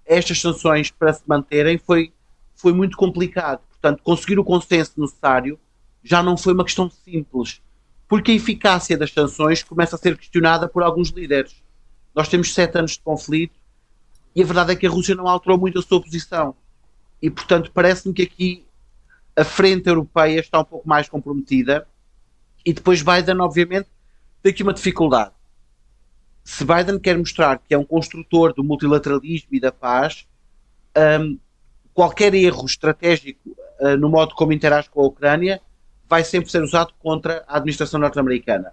estas 0.05 0.38
sanções 0.38 0.90
para 0.90 1.14
se 1.14 1.23
manterem 1.27 1.79
foi, 1.79 2.12
foi 2.55 2.73
muito 2.73 2.97
complicado. 2.97 3.62
Portanto, 3.81 4.03
conseguir 4.03 4.38
o 4.38 4.45
consenso 4.45 5.01
necessário 5.01 5.59
já 6.03 6.23
não 6.23 6.37
foi 6.37 6.53
uma 6.53 6.64
questão 6.64 6.90
simples, 6.90 7.62
porque 8.07 8.31
a 8.31 8.35
eficácia 8.35 8.97
das 8.97 9.12
sanções 9.12 9.62
começa 9.62 9.97
a 9.97 9.99
ser 9.99 10.19
questionada 10.19 10.69
por 10.69 10.83
alguns 10.83 11.09
líderes. 11.09 11.62
Nós 12.14 12.29
temos 12.29 12.53
sete 12.53 12.77
anos 12.77 12.93
de 12.93 13.01
conflito 13.01 13.59
e 14.35 14.43
a 14.43 14.47
verdade 14.47 14.73
é 14.73 14.77
que 14.77 14.87
a 14.87 14.90
Rússia 14.90 15.14
não 15.14 15.27
alterou 15.27 15.59
muito 15.59 15.79
a 15.79 15.83
sua 15.83 16.01
posição. 16.01 16.55
E, 17.23 17.31
portanto, 17.31 17.71
parece-me 17.73 18.12
que 18.12 18.23
aqui 18.23 18.66
a 19.35 19.45
frente 19.45 19.88
europeia 19.88 20.40
está 20.40 20.61
um 20.61 20.64
pouco 20.64 20.87
mais 20.87 21.09
comprometida 21.09 21.87
e 22.64 22.73
depois 22.73 23.03
Biden, 23.03 23.40
obviamente, 23.40 23.88
tem 24.43 24.53
aqui 24.53 24.62
uma 24.62 24.75
dificuldade. 24.75 25.33
Se 26.45 26.64
Biden 26.64 26.99
quer 26.99 27.16
mostrar 27.16 27.59
que 27.59 27.73
é 27.73 27.79
um 27.79 27.85
construtor 27.85 28.53
do 28.53 28.64
multilateralismo 28.64 29.49
e 29.53 29.61
da 29.61 29.71
paz, 29.73 30.27
hum, 31.21 31.38
qualquer 31.95 32.35
erro 32.35 32.64
estratégico 32.66 33.57
uh, 33.81 33.97
no 33.97 34.09
modo 34.09 34.35
como 34.35 34.53
interage 34.53 34.88
com 34.90 35.01
a 35.01 35.07
Ucrânia 35.07 35.61
vai 36.09 36.25
sempre 36.25 36.51
ser 36.51 36.62
usado 36.62 36.93
contra 36.99 37.45
a 37.47 37.57
administração 37.57 38.01
norte-americana. 38.01 38.73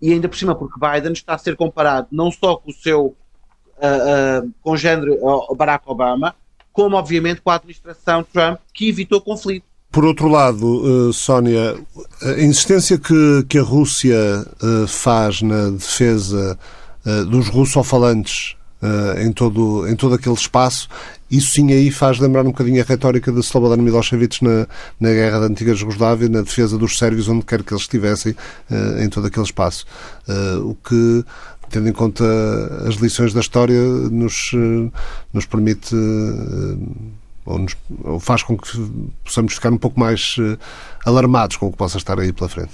E 0.00 0.12
ainda 0.12 0.28
por 0.28 0.36
cima, 0.36 0.54
porque 0.54 0.78
Biden 0.78 1.12
está 1.12 1.34
a 1.34 1.38
ser 1.38 1.56
comparado 1.56 2.08
não 2.10 2.30
só 2.30 2.56
com 2.56 2.70
o 2.70 2.74
seu 2.74 3.06
uh, 3.06 4.46
uh, 4.46 4.52
congênero 4.60 5.14
uh, 5.24 5.54
Barack 5.54 5.84
Obama, 5.86 6.34
como 6.72 6.96
obviamente 6.96 7.40
com 7.40 7.50
a 7.50 7.56
administração 7.56 8.24
Trump, 8.24 8.58
que 8.72 8.88
evitou 8.88 9.20
conflito. 9.20 9.64
Por 9.92 10.06
outro 10.06 10.26
lado, 10.26 11.10
eh, 11.10 11.12
Sónia, 11.12 11.78
a 12.22 12.40
insistência 12.40 12.96
que, 12.96 13.44
que 13.46 13.58
a 13.58 13.62
Rússia 13.62 14.16
eh, 14.16 14.86
faz 14.88 15.42
na 15.42 15.68
defesa 15.68 16.58
eh, 17.04 17.24
dos 17.24 17.48
russofalantes 17.48 18.56
eh, 18.82 19.22
em, 19.24 19.32
todo, 19.32 19.86
em 19.88 19.94
todo 19.94 20.16
aquele 20.16 20.34
espaço, 20.34 20.88
isso 21.30 21.52
sim 21.52 21.72
aí 21.72 21.88
faz 21.88 22.18
lembrar 22.18 22.42
um 22.42 22.46
bocadinho 22.46 22.82
a 22.82 22.84
retórica 22.84 23.30
de 23.30 23.38
Slobodan 23.38 23.80
Milosevic 23.80 24.42
na, 24.42 24.66
na 24.98 25.10
guerra 25.10 25.38
da 25.38 25.46
antiga 25.46 25.72
Jugoslávia, 25.72 26.28
na 26.28 26.40
defesa 26.42 26.76
dos 26.76 26.98
sérvios 26.98 27.28
onde 27.28 27.46
quer 27.46 27.62
que 27.62 27.72
eles 27.72 27.82
estivessem 27.82 28.34
eh, 28.68 29.04
em 29.04 29.08
todo 29.08 29.28
aquele 29.28 29.46
espaço. 29.46 29.86
Eh, 30.28 30.56
o 30.56 30.74
que 30.74 31.24
tendo 31.70 31.88
em 31.88 31.92
conta 31.92 32.24
as 32.86 32.96
lições 32.96 33.32
da 33.32 33.40
história, 33.40 33.80
nos, 33.80 34.50
nos 35.32 35.46
permite 35.46 35.96
ou, 37.46 37.58
nos, 37.58 37.74
ou 38.04 38.20
faz 38.20 38.42
com 38.42 38.58
que 38.58 38.68
possamos 39.24 39.54
ficar 39.54 39.72
um 39.72 39.78
pouco 39.78 39.98
mais 39.98 40.36
alarmados 41.06 41.56
com 41.56 41.68
o 41.68 41.70
que 41.70 41.78
possa 41.78 41.96
estar 41.96 42.20
aí 42.20 42.30
pela 42.30 42.50
frente. 42.50 42.72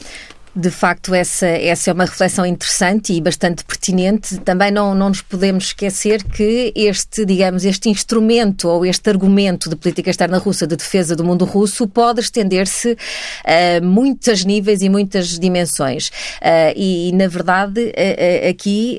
De 0.55 0.71
facto, 0.71 1.15
essa, 1.15 1.47
essa 1.47 1.91
é 1.91 1.93
uma 1.93 2.05
reflexão 2.05 2.45
interessante 2.45 3.13
e 3.13 3.21
bastante 3.21 3.65
pertinente. 3.65 4.39
Também 4.39 4.71
não, 4.71 4.95
não 4.95 5.09
nos 5.09 5.23
podemos 5.23 5.67
esquecer 5.67 6.25
que 6.25 6.73
este, 6.75 7.25
digamos, 7.25 7.65
este 7.65 7.89
instrumento 7.89 8.69
ou 8.69 8.85
este 8.85 9.09
argumento 9.11 9.69
de 9.69 9.77
política 9.77 10.11
externa 10.11 10.39
russa 10.39 10.67
de 10.67 10.77
defesa 10.77 11.15
do 11.15 11.25
mundo 11.25 11.45
russo 11.45 11.87
pode 11.87 12.21
estender-se 12.21 12.97
a 13.45 13.85
muitos 13.85 14.45
níveis 14.45 14.83
e 14.83 14.89
muitas 14.89 15.39
dimensões. 15.39 16.09
Uh, 16.09 16.73
e, 16.75 17.13
na 17.13 17.29
verdade, 17.29 17.81
uh, 17.81 18.49
aqui 18.51 18.99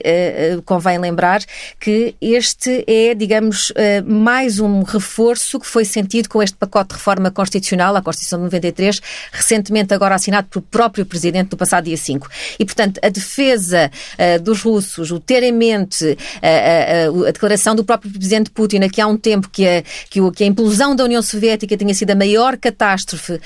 convém 0.65 0.97
lembrar 0.97 1.41
que 1.79 2.15
este 2.21 2.83
é, 2.87 3.13
digamos, 3.13 3.71
mais 4.05 4.59
um 4.59 4.83
reforço 4.83 5.59
que 5.59 5.67
foi 5.67 5.85
sentido 5.85 6.29
com 6.29 6.41
este 6.41 6.55
pacote 6.55 6.89
de 6.89 6.95
reforma 6.95 7.31
constitucional, 7.31 7.95
a 7.95 8.01
Constituição 8.01 8.39
de 8.39 8.45
93, 8.45 9.01
recentemente 9.31 9.93
agora 9.93 10.15
assinado 10.15 10.47
pelo 10.47 10.63
próprio 10.63 11.05
Presidente 11.05 11.38
do 11.47 11.57
passado 11.57 11.85
dia 11.85 11.97
5. 11.97 12.27
E, 12.59 12.65
portanto, 12.65 12.99
a 13.03 13.09
defesa 13.09 13.91
uh, 14.17 14.41
dos 14.41 14.61
russos, 14.61 15.11
o 15.11 15.19
ter 15.19 15.43
em 15.43 15.51
mente 15.51 16.05
uh, 16.05 17.13
uh, 17.13 17.25
a 17.25 17.31
declaração 17.31 17.75
do 17.75 17.83
próprio 17.83 18.11
Presidente 18.11 18.49
Putin 18.49 18.79
aqui 18.79 18.99
há 18.99 19.07
um 19.07 19.17
tempo 19.17 19.49
que 19.49 19.67
a, 19.67 19.83
que, 20.09 20.21
o, 20.21 20.31
que 20.31 20.43
a 20.43 20.47
implosão 20.47 20.95
da 20.95 21.03
União 21.03 21.21
Soviética 21.21 21.75
tinha 21.77 21.93
sido 21.93 22.11
a 22.11 22.15
maior 22.15 22.57
catástrofe 22.57 23.39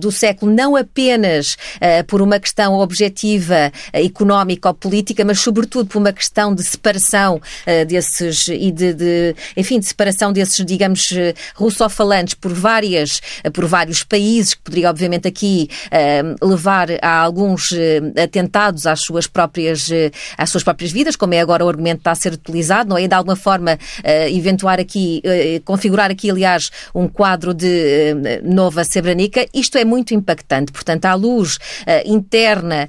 do 0.00 0.10
século, 0.10 0.52
não 0.52 0.76
apenas 0.76 1.56
por 2.06 2.20
uma 2.20 2.38
questão 2.38 2.74
objetiva 2.74 3.72
económica 3.92 4.68
ou 4.68 4.74
política, 4.74 5.24
mas 5.24 5.40
sobretudo 5.40 5.86
por 5.86 5.98
uma 5.98 6.12
questão 6.12 6.54
de 6.54 6.62
separação 6.62 7.40
desses 7.86 8.48
e 8.48 8.70
de, 8.70 8.92
de, 8.92 9.36
enfim, 9.56 9.78
de 9.78 9.86
separação 9.86 10.32
desses, 10.32 10.64
digamos, 10.64 11.12
russofalantes 11.54 12.34
por 12.34 12.52
várias, 12.52 13.20
por 13.52 13.66
vários 13.66 14.02
países, 14.02 14.54
que 14.54 14.62
poderia 14.62 14.90
obviamente 14.90 15.28
aqui 15.28 15.68
levar 16.42 16.88
a 17.02 17.22
alguns 17.30 17.72
atentados 18.22 18.86
às 18.86 19.00
suas 19.00 19.26
próprias, 19.26 19.88
às 20.36 20.50
suas 20.50 20.64
próprias 20.64 20.90
vidas, 20.90 21.14
como 21.16 21.34
é 21.34 21.40
agora 21.40 21.64
o 21.64 21.68
argumento 21.68 21.98
que 21.98 22.00
está 22.00 22.10
a 22.10 22.14
ser 22.14 22.32
utilizado, 22.32 22.90
não 22.90 22.98
é? 22.98 23.06
De 23.06 23.14
alguma 23.14 23.36
forma, 23.36 23.78
eventuar 24.28 24.80
aqui, 24.80 25.22
configurar 25.64 26.10
aqui, 26.10 26.30
aliás, 26.30 26.70
um 26.94 27.06
quadro 27.08 27.54
de 27.54 28.14
nova 28.42 28.82
Srebrenica. 28.84 29.46
Isto 29.54 29.78
é 29.78 29.84
muito 29.84 30.12
impactante. 30.12 30.72
Portanto, 30.72 31.06
à 31.06 31.14
luz 31.14 31.58
interna 32.04 32.88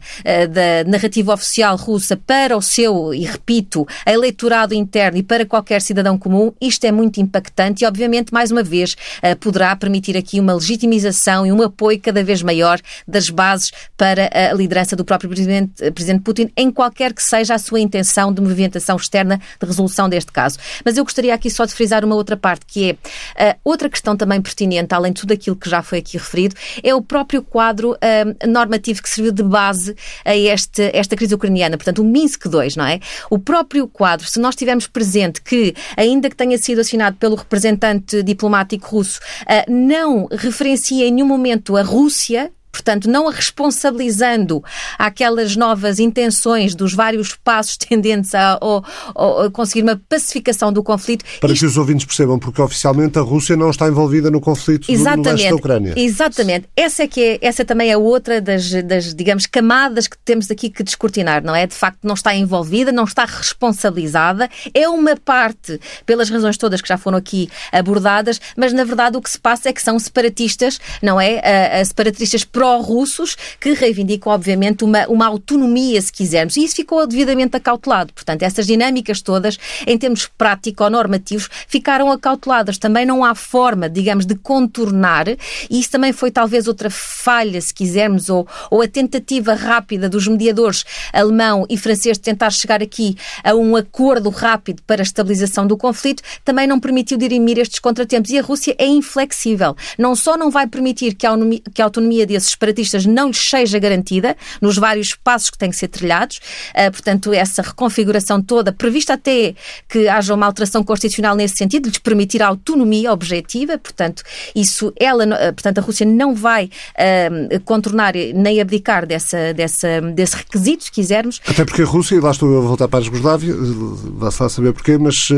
da 0.50 0.90
narrativa 0.90 1.34
oficial 1.34 1.76
russa 1.76 2.18
para 2.18 2.58
o 2.58 2.62
seu, 2.62 3.14
e 3.14 3.24
repito, 3.26 3.88
eleitorado 4.06 4.74
interno 4.74 5.18
e 5.20 5.24
para 5.24 5.46
qualquer 5.46 5.82
cidadão 5.82 6.18
comum, 6.18 6.52
isto 6.60 6.86
é 6.86 6.92
muito 6.92 7.20
impactante 7.20 7.84
e, 7.84 7.88
obviamente, 7.88 8.34
mais 8.34 8.52
uma 8.52 8.64
vez, 8.64 8.96
eh, 9.22 9.36
poderá 9.36 9.76
permitir 9.76 10.18
aqui 10.18 10.40
uma 10.40 10.54
legitimização 10.54 11.46
e 11.46 11.52
um 11.52 11.62
apoio 11.62 12.00
cada 12.00 12.24
vez 12.24 12.42
maior 12.42 12.80
das 13.08 13.30
bases 13.30 13.72
para 13.98 14.30
a 14.32 14.54
liderança 14.54 14.96
do 14.96 15.04
próprio 15.04 15.30
presidente, 15.30 15.84
eh, 15.84 15.91
presidente 15.91 16.24
Putin, 16.24 16.52
em 16.56 16.72
qualquer 16.72 17.13
que 17.13 17.24
seja 17.24 17.56
a 17.56 17.60
sua 17.60 17.80
intenção 17.80 18.34
de 18.34 18.41
movimentação 18.41 18.96
externa 18.96 19.39
de 19.60 19.65
resolução 19.65 20.08
deste 20.08 20.32
caso. 20.32 20.58
Mas 20.86 20.98
eu 20.98 21.04
gostaria 21.04 21.34
aqui 21.34 21.50
só 21.50 21.65
de 21.65 21.74
frisar 21.74 22.04
uma 22.06 22.15
outra 22.15 22.38
parte, 22.38 22.65
que 22.65 22.98
é 23.38 23.54
uh, 23.54 23.60
outra 23.63 23.89
questão 23.89 24.15
também 24.15 24.41
pertinente, 24.41 24.94
além 24.94 25.12
de 25.12 25.22
tudo 25.22 25.34
aquilo 25.34 25.56
que 25.56 25.70
já 25.70 25.82
foi 25.82 26.00
aqui 26.00 26.17
referido, 26.17 26.56
é 26.84 26.94
o 26.96 27.02
próprio 27.02 27.41
quadro 27.41 27.91
uh, 27.91 28.48
normativo 28.48 29.02
que 29.02 29.10
serviu 29.10 29.32
de 29.32 29.44
base 29.44 29.96
a 30.24 30.36
este, 30.36 30.89
esta 30.94 31.15
crise 31.15 31.36
ucraniana, 31.36 31.78
portanto, 31.78 32.02
o 32.02 32.06
Minsk 32.06 32.46
II, 32.46 32.74
não 32.78 32.86
é? 32.86 33.00
O 33.30 33.38
próprio 33.38 33.88
quadro, 33.88 34.28
se 34.28 34.39
nós 34.39 34.56
tivermos 34.56 34.88
presente 34.88 35.41
que, 35.41 35.76
ainda 35.98 36.30
que 36.30 36.36
tenha 36.36 36.58
sido 36.58 36.82
assinado 36.82 37.17
pelo 37.17 37.36
representante 37.36 38.24
diplomático 38.24 38.88
russo, 38.88 39.20
uh, 39.44 39.72
não 39.72 40.28
referencia 40.32 41.06
em 41.06 41.12
nenhum 41.12 41.28
momento 41.28 41.76
a 41.76 41.82
Rússia 41.82 42.52
Portanto, 42.72 43.10
não 43.10 43.28
a 43.28 43.32
responsabilizando 43.32 44.64
aquelas 44.98 45.56
novas 45.56 46.00
intenções 46.00 46.74
dos 46.74 46.94
vários 46.94 47.36
passos 47.36 47.78
tendentes 47.78 48.34
a, 48.34 48.54
a, 48.54 49.46
a 49.46 49.52
conseguir 49.52 49.84
uma 49.84 50.02
pacificação 50.10 50.72
do 50.72 50.84
conflito. 50.84 51.26
Para 51.40 51.52
Isto... 51.52 51.62
que 51.62 51.66
os 51.68 51.78
ouvintes 51.78 52.06
percebam, 52.06 52.40
porque 52.40 52.62
oficialmente 52.62 53.20
a 53.20 53.22
Rússia 53.22 53.56
não 53.56 53.70
está 53.70 53.88
envolvida 53.88 54.32
no 54.32 54.40
conflito 54.40 54.92
Exatamente. 54.92 55.24
do 55.24 55.32
leste 55.32 55.50
da 55.50 55.56
Ucrânia. 55.56 55.94
Exatamente. 55.98 56.70
Essa, 56.76 57.04
é 57.04 57.08
que 57.08 57.22
é, 57.22 57.40
essa 57.42 57.66
também 57.66 57.92
é 57.92 57.98
outra 57.98 58.40
das, 58.42 58.72
das, 58.84 59.14
digamos, 59.14 59.46
camadas 59.46 60.08
que 60.08 60.18
temos 60.18 60.50
aqui 60.50 60.70
que 60.70 60.84
descortinar, 60.84 61.44
não 61.44 61.56
é? 61.56 61.68
De 61.68 61.76
facto, 61.76 62.00
não 62.04 62.14
está 62.14 62.34
envolvida, 62.36 62.92
não 62.92 63.04
está 63.04 63.26
responsabilizada, 63.26 64.50
é 64.74 64.88
uma 64.88 65.16
parte, 65.16 65.80
pelas 66.06 66.30
razões 66.30 66.58
todas 66.58 66.82
que 66.82 66.88
já 66.88 66.98
foram 66.98 67.18
aqui 67.18 67.50
abordadas, 67.72 68.40
mas 68.56 68.74
na 68.74 68.84
verdade 68.84 69.18
o 69.18 69.22
que 69.22 69.30
se 69.30 69.40
passa 69.40 69.70
é 69.70 69.74
que 69.74 69.82
são 69.82 69.98
separatistas, 70.00 70.80
não 71.02 71.20
é? 71.20 71.80
A 71.80 71.86
separatistas 71.86 72.44
pró-russos 72.62 73.36
que 73.60 73.74
reivindicam, 73.74 74.32
obviamente, 74.32 74.84
uma, 74.84 75.08
uma 75.08 75.26
autonomia, 75.26 76.00
se 76.00 76.13
quisermos. 76.13 76.56
E 76.58 76.63
isso 76.63 76.76
ficou 76.76 77.08
devidamente 77.08 77.58
acautelado. 77.58 78.13
Portanto, 78.13 78.43
essas 78.43 78.67
dinâmicas 78.67 79.19
todas, 79.19 79.58
em 79.88 79.97
termos 79.97 80.28
prático-normativos, 80.38 81.50
ficaram 81.67 82.12
acauteladas. 82.12 82.78
Também 82.78 83.04
não 83.04 83.26
há 83.26 83.34
forma, 83.34 83.89
digamos, 83.89 84.28
de 84.28 84.36
contornar, 84.36 85.28
e 85.28 85.80
isso 85.80 85.89
também 85.89 86.13
foi 86.13 86.30
talvez 86.30 86.67
outra 86.67 86.91
falha, 86.91 87.60
se 87.60 87.74
quisermos, 87.74 88.30
ou, 88.30 88.47
ou 88.69 88.84
a 88.84 88.88
tentativa 88.88 89.56
rápida 89.56 90.08
dos 90.08 90.28
mediadores 90.28 90.86
alemão 91.12 91.65
e 91.67 91.78
francês 91.78 92.19
de 92.19 92.24
tentar 92.24 92.52
chegar 92.52 92.84
aqui 92.84 93.17
a 93.43 93.56
um 93.56 93.76
acordo 93.76 94.30
rápido 94.30 94.84
para 94.86 95.02
a 95.02 95.04
estabilização 95.04 95.65
do 95.65 95.76
conflito, 95.76 96.21
também 96.45 96.67
não 96.67 96.80
permitiu 96.80 97.17
dirimir 97.17 97.58
estes 97.58 97.80
contratempos. 97.80 98.30
E 98.30 98.38
a 98.38 98.43
Rússia 98.43 98.76
é 98.78 98.86
inflexível. 98.86 99.76
Não 99.97 100.15
só 100.15 100.38
não 100.38 100.52
vai 100.52 100.67
permitir 100.67 101.15
que 101.15 101.26
a 101.26 101.84
autonomia, 101.84 102.28
desses 102.28 102.51
separatistas 102.52 103.06
não 103.06 103.28
lhes 103.28 103.42
seja 103.50 103.80
garantida 103.80 104.36
nos 104.62 104.78
vários 104.78 105.14
passos 105.14 105.50
que 105.50 105.58
têm 105.58 105.70
que 105.70 105.76
ser 105.76 105.88
trilhados. 105.88 106.40
Uh, 106.76 106.92
portanto, 106.92 107.34
essa 107.34 107.62
reconfiguração 107.62 108.42
toda, 108.42 108.72
prevista 108.72 109.14
até 109.14 109.56
que 109.90 110.08
haja 110.08 110.34
uma 110.34 110.46
alteração 110.46 110.84
constitucional 110.84 111.36
nesse 111.36 111.56
sentido, 111.56 111.88
lhes 111.88 111.98
permitir 111.98 112.42
autonomia 112.42 113.12
objetiva. 113.12 113.78
Portanto, 113.78 114.24
isso 114.56 114.94
ela, 115.00 115.26
uh, 115.26 115.54
portanto, 115.54 115.80
a 115.80 115.82
Rússia 115.82 116.06
não 116.06 116.36
vai 116.36 116.66
uh, 116.66 117.60
contornar 117.62 118.14
nem 118.36 118.62
abdicar 118.62 119.06
dessa, 119.06 119.54
dessa, 119.54 120.02
desse 120.02 120.36
requisito, 120.36 120.84
se 120.86 120.92
quisermos. 120.92 121.42
Até 121.48 121.66
porque 121.66 121.82
a 121.82 121.86
Rússia, 121.86 122.16
e 122.16 122.20
lá 122.20 122.32
estou 122.32 122.58
a 122.58 122.62
voltar 122.62 122.88
para 122.88 123.00
a 123.00 123.02
Jugoslávia, 123.02 123.54
vá-se 123.58 124.42
lá 124.42 124.50
saber 124.50 124.74
porquê, 124.74 124.98
mas 124.98 125.30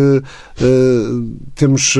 temos 1.55 1.95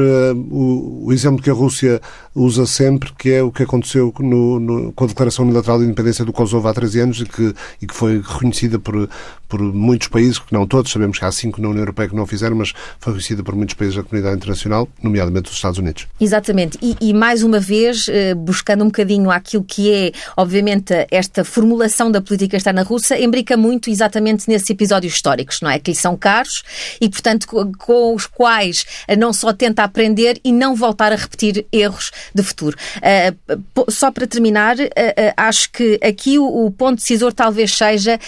o, 0.49 1.05
o 1.05 1.13
exemplo 1.13 1.41
que 1.41 1.49
a 1.49 1.53
Rússia 1.53 2.01
usa 2.35 2.65
sempre, 2.65 3.11
que 3.17 3.31
é 3.31 3.43
o 3.43 3.51
que 3.51 3.63
aconteceu 3.63 4.13
no, 4.19 4.59
no, 4.59 4.93
com 5.03 5.05
a 5.05 5.07
Declaração 5.07 5.45
Unilateral 5.45 5.79
de 5.79 5.85
Independência 5.85 6.23
do 6.23 6.31
Kosovo 6.31 6.67
há 6.67 6.73
13 6.73 6.99
anos 7.01 7.19
e 7.19 7.25
que, 7.25 7.53
e 7.81 7.87
que 7.87 7.93
foi 7.93 8.21
reconhecida 8.21 8.79
por, 8.79 9.09
por 9.53 9.61
muitos 9.61 10.07
países, 10.07 10.39
que 10.39 10.51
não 10.51 10.65
todos, 10.65 10.91
sabemos 10.91 11.19
que 11.19 11.25
há 11.25 11.31
cinco 11.31 11.61
na 11.61 11.67
União 11.67 11.83
Europeia 11.83 12.09
que 12.09 12.15
não 12.15 12.25
fizeram, 12.25 12.55
mas 12.55 12.73
foi 12.99 13.13
reconhecida 13.13 13.43
por 13.43 13.55
muitos 13.55 13.75
países 13.75 13.95
da 13.95 14.01
comunidade 14.01 14.37
internacional, 14.37 14.89
nomeadamente 14.99 15.51
os 15.51 15.55
Estados 15.55 15.77
Unidos. 15.77 16.07
Exatamente. 16.19 16.79
E, 16.81 16.97
e 16.99 17.13
mais 17.13 17.43
uma 17.43 17.59
vez, 17.59 18.07
eh, 18.09 18.33
buscando 18.33 18.83
um 18.83 18.87
bocadinho 18.87 19.29
aquilo 19.29 19.63
que 19.63 19.93
é, 19.93 20.11
obviamente, 20.35 20.91
esta 21.11 21.45
formulação 21.45 22.09
da 22.09 22.19
política 22.19 22.57
externa 22.57 22.81
russa, 22.81 23.15
embrica 23.15 23.55
muito 23.55 23.91
exatamente 23.91 24.49
nesses 24.49 24.67
episódios 24.71 25.13
históricos, 25.13 25.59
não 25.61 25.69
é? 25.69 25.77
Que 25.77 25.91
lhe 25.91 25.97
são 25.97 26.17
caros 26.17 26.63
e, 26.99 27.07
portanto, 27.07 27.45
com 27.77 28.15
os 28.15 28.25
quais 28.25 28.87
não 29.19 29.31
só 29.31 29.53
tenta 29.53 29.83
aprender 29.83 30.41
e 30.43 30.51
não 30.51 30.75
voltar 30.75 31.11
a 31.11 31.15
repetir 31.15 31.63
erros 31.71 32.09
de 32.33 32.41
futuro. 32.41 32.75
Uh, 32.97 33.91
só 33.91 34.09
para 34.09 34.25
terminar, 34.25 34.77
uh, 34.77 34.89
acho 35.37 35.71
que 35.71 35.99
aqui 36.03 36.39
o, 36.39 36.71
ponto 36.71 36.95
decisor 36.95 37.31
talvez 37.31 37.75
seja 37.75 38.19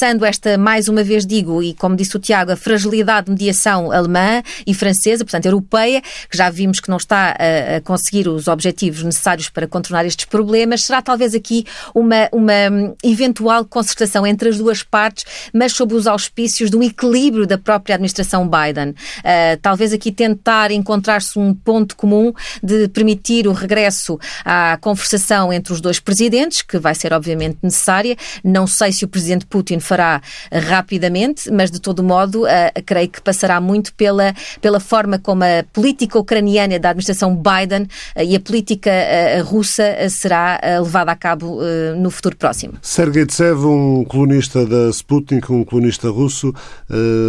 ultrapassando 0.00 0.24
esta, 0.24 0.56
mais 0.56 0.88
uma 0.88 1.04
vez 1.04 1.26
digo, 1.26 1.62
e 1.62 1.74
como 1.74 1.94
disse 1.94 2.16
o 2.16 2.18
Tiago, 2.18 2.52
a 2.52 2.56
fragilidade 2.56 3.26
de 3.26 3.32
mediação 3.32 3.92
alemã 3.92 4.42
e 4.66 4.72
francesa, 4.72 5.24
portanto 5.24 5.46
europeia, 5.46 6.00
que 6.00 6.36
já 6.36 6.48
vimos 6.48 6.80
que 6.80 6.88
não 6.88 6.96
está 6.96 7.36
a, 7.38 7.76
a 7.76 7.80
conseguir 7.82 8.26
os 8.26 8.48
objetivos 8.48 9.02
necessários 9.02 9.50
para 9.50 9.66
contornar 9.66 10.06
estes 10.06 10.24
problemas, 10.24 10.84
será 10.84 11.02
talvez 11.02 11.34
aqui 11.34 11.66
uma, 11.94 12.28
uma 12.32 12.94
eventual 13.04 13.64
concertação 13.64 14.26
entre 14.26 14.48
as 14.48 14.58
duas 14.58 14.82
partes, 14.82 15.24
mas 15.52 15.72
sob 15.72 15.94
os 15.94 16.06
auspícios 16.06 16.70
de 16.70 16.76
um 16.76 16.82
equilíbrio 16.82 17.46
da 17.46 17.58
própria 17.58 17.94
administração 17.94 18.48
Biden. 18.48 18.94
talvez 19.60 19.92
aqui 19.92 20.10
tentar 20.10 20.70
encontrar-se 20.70 21.38
um 21.38 21.52
ponto 21.52 21.94
comum 21.96 22.32
de 22.62 22.88
permitir 22.88 23.46
o 23.46 23.52
regresso 23.52 24.18
à 24.44 24.78
conversação 24.80 25.52
entre 25.52 25.72
os 25.72 25.80
dois 25.80 26.00
presidentes, 26.00 26.62
que 26.62 26.78
vai 26.78 26.94
ser 26.94 27.12
obviamente 27.12 27.58
necessária. 27.62 28.16
Não 28.42 28.66
sei 28.66 28.92
se 28.92 29.04
o 29.04 29.08
presidente 29.08 29.46
Putin 29.46 29.80
fará 29.90 30.22
rapidamente, 30.52 31.50
mas 31.50 31.68
de 31.68 31.80
todo 31.80 32.00
modo, 32.00 32.44
uh, 32.44 32.46
creio 32.86 33.08
que 33.08 33.20
passará 33.20 33.60
muito 33.60 33.92
pela, 33.94 34.32
pela 34.60 34.78
forma 34.78 35.18
como 35.18 35.42
a 35.42 35.64
política 35.72 36.16
ucraniana 36.16 36.78
da 36.78 36.90
administração 36.90 37.34
Biden 37.34 37.82
uh, 37.82 38.22
e 38.22 38.36
a 38.36 38.40
política 38.40 38.90
uh, 38.90 39.44
russa 39.44 40.08
será 40.08 40.60
levada 40.80 41.10
a 41.10 41.16
cabo 41.16 41.60
no 41.96 42.10
futuro 42.10 42.36
próximo. 42.36 42.74
Sergei 42.82 43.26
Tsev, 43.26 43.64
um 43.64 44.04
colunista 44.04 44.64
da 44.66 44.90
Sputnik, 44.90 45.50
um 45.50 45.64
colunista 45.64 46.10
russo, 46.10 46.52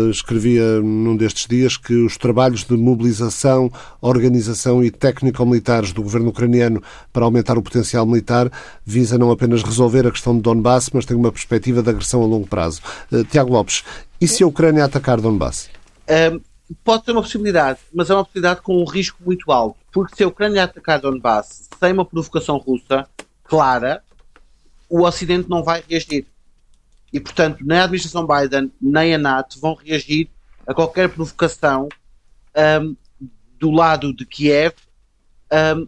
escrevia 0.10 0.80
num 0.82 1.16
destes 1.16 1.48
dias 1.48 1.78
que 1.78 1.94
os 1.94 2.18
trabalhos 2.18 2.64
de 2.64 2.76
mobilização, 2.76 3.72
organização 4.02 4.84
e 4.84 4.92
técnico-militares 4.92 5.94
do 5.94 6.04
governo 6.04 6.30
ucraniano 6.30 6.82
para 7.12 7.26
aumentar 7.26 7.58
o 7.58 7.62
potencial 7.62 8.06
militar 8.06 8.52
visa 8.86 9.18
não 9.18 9.32
apenas 9.32 9.64
resolver 9.64 10.06
a 10.06 10.12
questão 10.12 10.36
de 10.36 10.42
Donbass, 10.42 10.90
mas 10.94 11.06
tem 11.06 11.16
uma 11.16 11.32
perspectiva 11.32 11.82
de 11.82 11.90
agressão 11.90 12.22
a 12.22 12.26
longo 12.26 12.41
prazo. 12.46 12.82
Uh, 13.12 13.24
Tiago 13.24 13.52
Lopes, 13.52 13.84
e 14.20 14.28
se 14.28 14.44
a 14.44 14.48
Ucrânia 14.48 14.86
atacar 14.86 15.20
Donbass? 15.20 15.70
Um, 16.08 16.42
pode 16.84 17.04
ter 17.04 17.12
uma 17.12 17.22
possibilidade, 17.22 17.80
mas 17.94 18.10
é 18.10 18.14
uma 18.14 18.24
possibilidade 18.24 18.62
com 18.62 18.82
um 18.82 18.86
risco 18.86 19.18
muito 19.26 19.52
alto, 19.52 19.78
porque 19.92 20.16
se 20.16 20.24
a 20.24 20.28
Ucrânia 20.28 20.64
atacar 20.64 21.00
Donbass 21.00 21.70
sem 21.80 21.94
uma 21.94 22.06
provocação 22.06 22.58
russa 22.58 23.08
clara, 23.44 24.04
o 24.90 25.04
Ocidente 25.04 25.50
não 25.50 25.64
vai 25.64 25.84
reagir. 25.88 26.26
E, 27.12 27.20
portanto, 27.20 27.66
nem 27.66 27.78
a 27.80 27.84
administração 27.84 28.26
Biden, 28.26 28.72
nem 28.82 29.14
a 29.14 29.18
NATO 29.18 29.60
vão 29.60 29.74
reagir 29.74 30.30
a 30.66 30.74
qualquer 30.74 31.10
provocação 31.10 31.90
um, 32.82 32.96
do 33.60 33.72
lado 33.72 34.14
de 34.14 34.26
Kiev 34.26 34.74
um, 35.52 35.88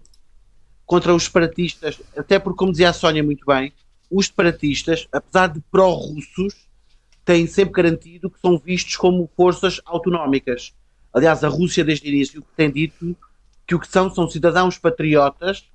contra 0.86 1.14
os 1.14 1.24
separatistas, 1.24 2.02
até 2.18 2.40
porque, 2.40 2.58
como 2.58 2.72
dizia 2.72 2.90
a 2.90 2.94
Sónia 2.94 3.24
muito 3.24 3.46
bem, 3.46 3.72
os 4.10 4.28
separatistas, 4.28 5.08
apesar 5.12 5.48
de 5.48 5.62
pró-russos, 5.72 6.68
têm 7.26 7.48
sempre 7.48 7.74
garantido 7.74 8.30
que 8.30 8.40
são 8.40 8.58
vistos 8.58 8.96
como 8.96 9.30
forças 9.36 9.80
autonómicas. 9.86 10.74
Aliás, 11.14 11.44
a 11.44 11.48
Rússia, 11.48 11.84
desde 11.84 12.08
o 12.08 12.10
início, 12.10 12.44
tem 12.56 12.72
dito 12.72 13.16
que 13.66 13.76
o 13.76 13.80
que 13.80 13.88
são 13.88 14.14
são 14.14 14.30
cidadãos 14.30 14.78
patriotas 14.78 15.66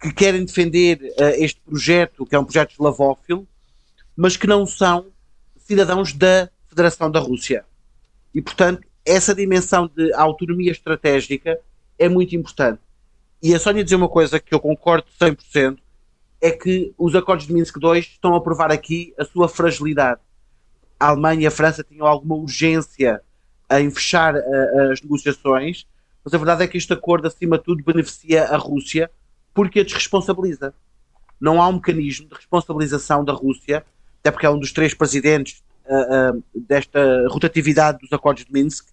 que 0.00 0.12
querem 0.12 0.44
defender 0.44 0.98
uh, 1.18 1.24
este 1.36 1.60
projeto, 1.60 2.26
que 2.26 2.34
é 2.34 2.38
um 2.38 2.44
projeto 2.44 2.72
eslavófilo, 2.72 3.46
mas 4.16 4.36
que 4.36 4.46
não 4.46 4.66
são 4.66 5.06
cidadãos 5.56 6.12
da 6.12 6.50
Federação 6.68 7.10
da 7.10 7.20
Rússia. 7.20 7.64
E, 8.34 8.42
portanto, 8.42 8.86
essa 9.04 9.34
dimensão 9.34 9.88
de 9.94 10.12
autonomia 10.14 10.72
estratégica 10.72 11.58
é 11.98 12.08
muito 12.08 12.34
importante. 12.34 12.80
E 13.42 13.54
a 13.54 13.58
Sónia 13.58 13.84
dizer 13.84 13.96
uma 13.96 14.08
coisa 14.08 14.40
que 14.40 14.54
eu 14.54 14.60
concordo 14.60 15.06
100%, 15.20 15.78
é 16.42 16.50
que 16.50 16.92
os 16.98 17.14
acordos 17.14 17.46
de 17.46 17.52
Minsk 17.52 17.76
II 17.80 18.00
estão 18.00 18.34
a 18.34 18.40
provar 18.40 18.72
aqui 18.72 19.14
a 19.16 19.24
sua 19.24 19.48
fragilidade. 19.48 20.20
A 20.98 21.06
Alemanha 21.10 21.42
e 21.42 21.46
a 21.46 21.52
França 21.52 21.84
tinham 21.84 22.04
alguma 22.04 22.34
urgência 22.34 23.22
em 23.70 23.88
fechar 23.92 24.34
uh, 24.34 24.90
as 24.90 25.00
negociações, 25.00 25.86
mas 26.24 26.34
a 26.34 26.38
verdade 26.38 26.64
é 26.64 26.66
que 26.66 26.76
este 26.76 26.92
acordo, 26.92 27.28
acima 27.28 27.58
de 27.58 27.64
tudo, 27.64 27.84
beneficia 27.84 28.44
a 28.46 28.56
Rússia 28.56 29.08
porque 29.54 29.80
a 29.80 29.84
desresponsabiliza. 29.84 30.74
Não 31.40 31.62
há 31.62 31.68
um 31.68 31.74
mecanismo 31.74 32.28
de 32.28 32.34
responsabilização 32.34 33.24
da 33.24 33.32
Rússia, 33.32 33.84
até 34.20 34.32
porque 34.32 34.46
é 34.46 34.50
um 34.50 34.58
dos 34.58 34.72
três 34.72 34.94
presidentes 34.94 35.62
uh, 35.86 36.38
uh, 36.38 36.44
desta 36.54 37.00
rotatividade 37.28 37.98
dos 37.98 38.12
acordos 38.12 38.44
de 38.44 38.52
Minsk, 38.52 38.88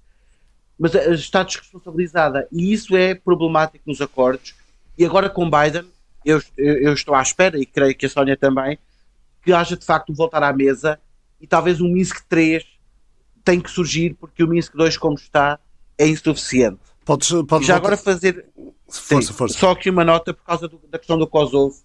mas 0.78 0.94
está 0.94 1.42
desresponsabilizada. 1.42 2.48
E 2.52 2.72
isso 2.72 2.96
é 2.96 3.16
problemático 3.16 3.86
nos 3.88 4.02
acordos. 4.02 4.54
E 4.96 5.04
agora 5.04 5.30
com 5.30 5.50
Biden, 5.50 5.90
eu, 6.30 6.42
eu, 6.58 6.94
estou 6.94 7.16
à 7.16 7.22
espera, 7.22 7.58
e 7.58 7.66
creio 7.66 7.96
que 7.96 8.06
a 8.06 8.10
Sónia 8.10 8.38
também, 8.38 8.78
que 9.44 9.54
haja 9.54 9.76
de 9.76 9.86
facto 9.86 10.12
um 10.12 10.16
voltar 10.16 10.44
à 10.44 10.54
mesa 10.54 11.00
e 11.40 11.48
talvez 11.48 11.82
um 11.82 11.88
Minsk 11.88 12.22
3 12.28 12.64
tem 13.44 13.60
que 13.60 13.72
surgir, 13.72 14.16
porque 14.16 14.44
o 14.44 14.48
Minsk 14.48 14.76
2, 14.76 14.98
como 14.98 15.16
está, 15.16 15.60
é 15.98 16.08
insuficiente. 16.08 16.80
Podes, 17.06 17.30
podes 17.48 17.68
já 17.68 17.76
agora 17.76 17.98
fazer 17.98 18.46
força, 18.88 19.32
sim, 19.32 19.34
força. 19.34 19.58
só 19.58 19.72
aqui 19.72 19.90
uma 19.90 20.06
nota 20.06 20.34
por 20.34 20.44
causa 20.44 20.68
do, 20.68 20.80
da 20.90 21.00
questão 21.00 21.18
do 21.18 21.28
Kosovo. 21.28 21.76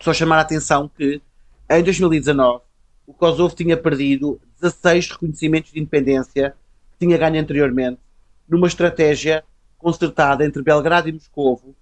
Só 0.00 0.14
chamar 0.14 0.38
a 0.38 0.40
atenção 0.40 0.88
que 0.88 1.20
em 1.68 1.82
2019 1.82 2.62
o 3.06 3.12
Kosovo 3.12 3.54
tinha 3.54 3.76
perdido 3.76 4.40
16 4.60 5.10
reconhecimentos 5.10 5.72
de 5.72 5.80
independência 5.80 6.54
que 6.92 7.06
tinha 7.06 7.18
ganho 7.18 7.40
anteriormente 7.40 8.00
numa 8.48 8.66
estratégia 8.66 9.44
concertada 9.76 10.44
entre 10.44 10.62
Belgrado 10.62 11.08
e 11.08 11.12
Moscovo 11.12 11.74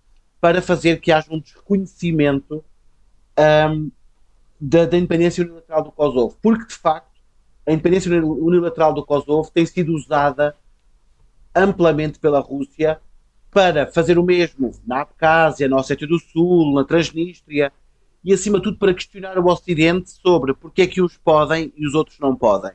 para 0.46 0.62
fazer 0.62 1.00
que 1.00 1.10
haja 1.10 1.26
um 1.28 1.40
desreconhecimento 1.40 2.64
um, 3.36 3.90
da, 4.60 4.84
da 4.84 4.96
independência 4.96 5.42
unilateral 5.42 5.82
do 5.82 5.90
Kosovo. 5.90 6.38
Porque, 6.40 6.68
de 6.68 6.74
facto, 6.74 7.20
a 7.66 7.72
independência 7.72 8.24
unilateral 8.24 8.94
do 8.94 9.04
Kosovo 9.04 9.50
tem 9.52 9.66
sido 9.66 9.92
usada 9.92 10.54
amplamente 11.52 12.20
pela 12.20 12.38
Rússia 12.38 13.00
para 13.50 13.88
fazer 13.88 14.20
o 14.20 14.22
mesmo 14.22 14.70
na 14.86 15.00
Abcásia, 15.00 15.68
na 15.68 15.78
Ossétia 15.78 16.06
do 16.06 16.20
Sul, 16.20 16.76
na 16.76 16.84
Transnistria 16.84 17.72
e, 18.22 18.32
acima 18.32 18.58
de 18.58 18.64
tudo, 18.64 18.78
para 18.78 18.94
questionar 18.94 19.36
o 19.40 19.46
Ocidente 19.46 20.12
sobre 20.12 20.54
porque 20.54 20.82
é 20.82 20.86
que 20.86 21.02
uns 21.02 21.16
podem 21.16 21.72
e 21.76 21.84
os 21.84 21.94
outros 21.94 22.20
não 22.20 22.36
podem. 22.36 22.70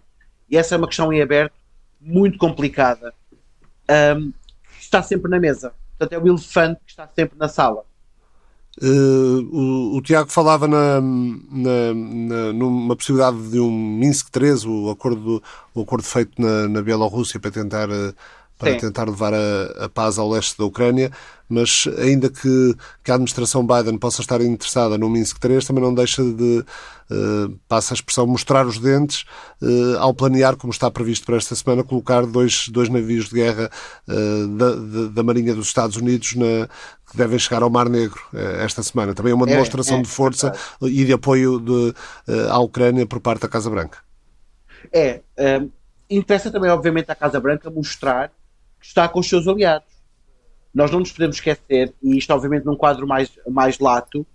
E 0.49 0.57
essa 0.57 0.75
é 0.75 0.77
uma 0.77 0.87
questão 0.87 1.13
em 1.13 1.21
aberto 1.21 1.55
muito 2.01 2.37
complicada, 2.37 3.13
um, 4.17 4.33
que 4.77 4.81
está 4.81 5.01
sempre 5.01 5.31
na 5.31 5.39
mesa. 5.39 5.73
Portanto, 6.01 6.13
é 6.13 6.17
o 6.17 6.27
elefante 6.27 6.81
que 6.83 6.91
está 6.91 7.07
sempre 7.07 7.37
na 7.37 7.47
sala. 7.47 7.83
Uh, 8.81 9.41
o, 9.51 9.97
o, 9.97 10.01
Tiago 10.01 10.31
falava 10.31 10.67
na, 10.67 10.99
na, 10.99 11.93
na, 11.93 12.53
numa 12.53 12.95
possibilidade 12.95 13.51
de 13.51 13.59
um 13.59 13.69
Minsk 13.69 14.29
13, 14.31 14.67
o 14.67 14.89
acordo, 14.89 15.43
o 15.75 15.81
acordo 15.81 16.03
feito 16.03 16.41
na, 16.41 16.67
na 16.67 16.81
Bielorrússia 16.81 17.39
para 17.39 17.51
tentar 17.51 17.89
uh, 17.89 18.15
para 18.61 18.73
Sim. 18.73 18.77
tentar 18.77 19.09
levar 19.09 19.33
a, 19.33 19.85
a, 19.85 19.89
paz 19.89 20.19
ao 20.19 20.29
leste 20.29 20.55
da 20.55 20.65
Ucrânia, 20.65 21.11
mas 21.49 21.87
ainda 21.97 22.29
que, 22.29 22.75
que, 23.03 23.09
a 23.09 23.15
administração 23.15 23.65
Biden 23.65 23.97
possa 23.97 24.21
estar 24.21 24.39
interessada 24.39 24.99
no 24.99 25.09
Minsk 25.09 25.39
3, 25.39 25.65
também 25.65 25.83
não 25.83 25.95
deixa 25.95 26.23
de, 26.23 26.63
uh, 27.09 27.59
passa 27.67 27.93
a 27.93 27.95
expressão, 27.95 28.27
mostrar 28.27 28.67
os 28.67 28.77
dentes 28.77 29.25
uh, 29.63 29.97
ao 29.97 30.13
planear, 30.13 30.55
como 30.57 30.71
está 30.71 30.91
previsto 30.91 31.25
para 31.25 31.37
esta 31.37 31.55
semana, 31.55 31.83
colocar 31.83 32.23
dois, 32.27 32.67
dois 32.67 32.87
navios 32.87 33.29
de 33.29 33.35
guerra 33.35 33.71
uh, 34.07 34.47
da, 34.49 34.75
da, 34.75 35.07
da, 35.07 35.23
Marinha 35.23 35.55
dos 35.55 35.65
Estados 35.65 35.97
Unidos 35.97 36.35
na, 36.35 36.69
que 37.09 37.17
devem 37.17 37.39
chegar 37.39 37.63
ao 37.63 37.69
Mar 37.71 37.89
Negro 37.89 38.21
esta 38.59 38.83
semana. 38.83 39.15
Também 39.15 39.31
é 39.31 39.35
uma 39.35 39.47
é, 39.47 39.53
demonstração 39.53 39.97
é, 39.97 39.99
é, 40.01 40.03
de 40.03 40.09
força 40.09 40.53
é 40.83 40.85
e 40.85 41.03
de 41.03 41.13
apoio 41.13 41.59
de, 41.59 41.95
à 42.47 42.59
Ucrânia 42.59 43.07
por 43.07 43.19
parte 43.19 43.41
da 43.41 43.47
Casa 43.47 43.71
Branca. 43.71 43.97
É, 44.93 45.21
interessa 46.09 46.51
também, 46.51 46.69
obviamente, 46.69 47.11
à 47.11 47.15
Casa 47.15 47.39
Branca 47.39 47.69
mostrar 47.69 48.31
que 48.81 48.87
está 48.87 49.07
com 49.07 49.19
os 49.19 49.29
seus 49.29 49.47
aliados. 49.47 49.87
Nós 50.73 50.89
não 50.89 50.99
nos 50.99 51.11
podemos 51.11 51.35
esquecer, 51.35 51.93
e 52.01 52.17
isto 52.17 52.33
obviamente 52.33 52.65
num 52.65 52.75
quadro 52.75 53.07
mais, 53.07 53.31
mais 53.47 53.77
lato, 53.77 54.25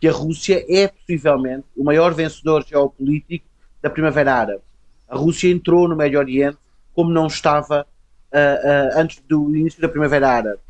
que 0.00 0.06
a 0.06 0.12
Rússia 0.12 0.64
é 0.68 0.88
possivelmente 0.88 1.64
o 1.74 1.82
maior 1.82 2.12
vencedor 2.12 2.64
geopolítico 2.64 3.46
da 3.80 3.88
Primavera 3.88 4.34
Árabe. 4.34 4.62
A 5.08 5.16
Rússia 5.16 5.50
entrou 5.50 5.88
no 5.88 5.96
Médio 5.96 6.18
Oriente 6.18 6.58
como 6.94 7.10
não 7.10 7.26
estava 7.26 7.86
uh, 8.32 8.96
uh, 8.96 9.00
antes 9.00 9.22
do 9.26 9.54
início 9.56 9.80
da 9.80 9.88
Primavera 9.88 10.28
Árabe, 10.28 10.60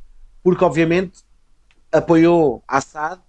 porque 0.43 0.65
obviamente 0.65 1.23
apoiou 1.91 2.63
Assad. 2.69 3.21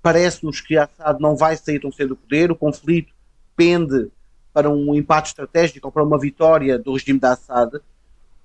Parece-nos 0.00 0.60
que 0.60 0.76
Assad 0.76 1.20
não 1.20 1.36
vai 1.36 1.56
sair 1.56 1.80
tão 1.80 1.90
cedo 1.92 2.10
do 2.10 2.16
poder, 2.16 2.50
o 2.50 2.56
conflito 2.56 3.12
pende 3.56 4.10
para 4.52 4.70
um 4.70 4.94
empate 4.94 5.28
estratégico 5.28 5.88
ou 5.88 5.92
para 5.92 6.04
uma 6.04 6.18
vitória 6.18 6.78
do 6.78 6.92
regime 6.92 7.18
de 7.18 7.26
Assad 7.26 7.72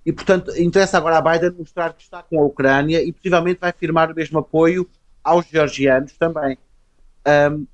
e, 0.10 0.12
portanto, 0.12 0.52
interessa 0.60 0.98
agora 0.98 1.20
a 1.20 1.22
Biden 1.22 1.52
mostrar 1.60 1.94
que 1.94 2.02
está 2.02 2.24
com 2.24 2.42
a 2.42 2.44
Ucrânia 2.44 3.00
e 3.04 3.14
possivelmente 3.14 3.60
vai 3.60 3.72
firmar 3.72 4.12
o 4.12 4.16
mesmo 4.16 4.40
apoio 4.40 4.90
aos 5.24 5.46
georgianos 5.46 6.14
também. 6.14 6.58
Um, 7.28 7.68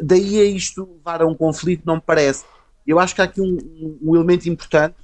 daí 0.00 0.40
a 0.40 0.44
isto 0.44 0.88
levar 0.88 1.20
a 1.20 1.26
um 1.26 1.34
conflito, 1.34 1.82
não 1.84 1.96
me 1.96 2.00
parece. 2.00 2.44
Eu 2.86 3.00
acho 3.00 3.12
que 3.12 3.20
há 3.20 3.24
aqui 3.24 3.40
um, 3.40 3.98
um, 4.00 4.14
elemento 4.14 4.48
importante 4.48 4.94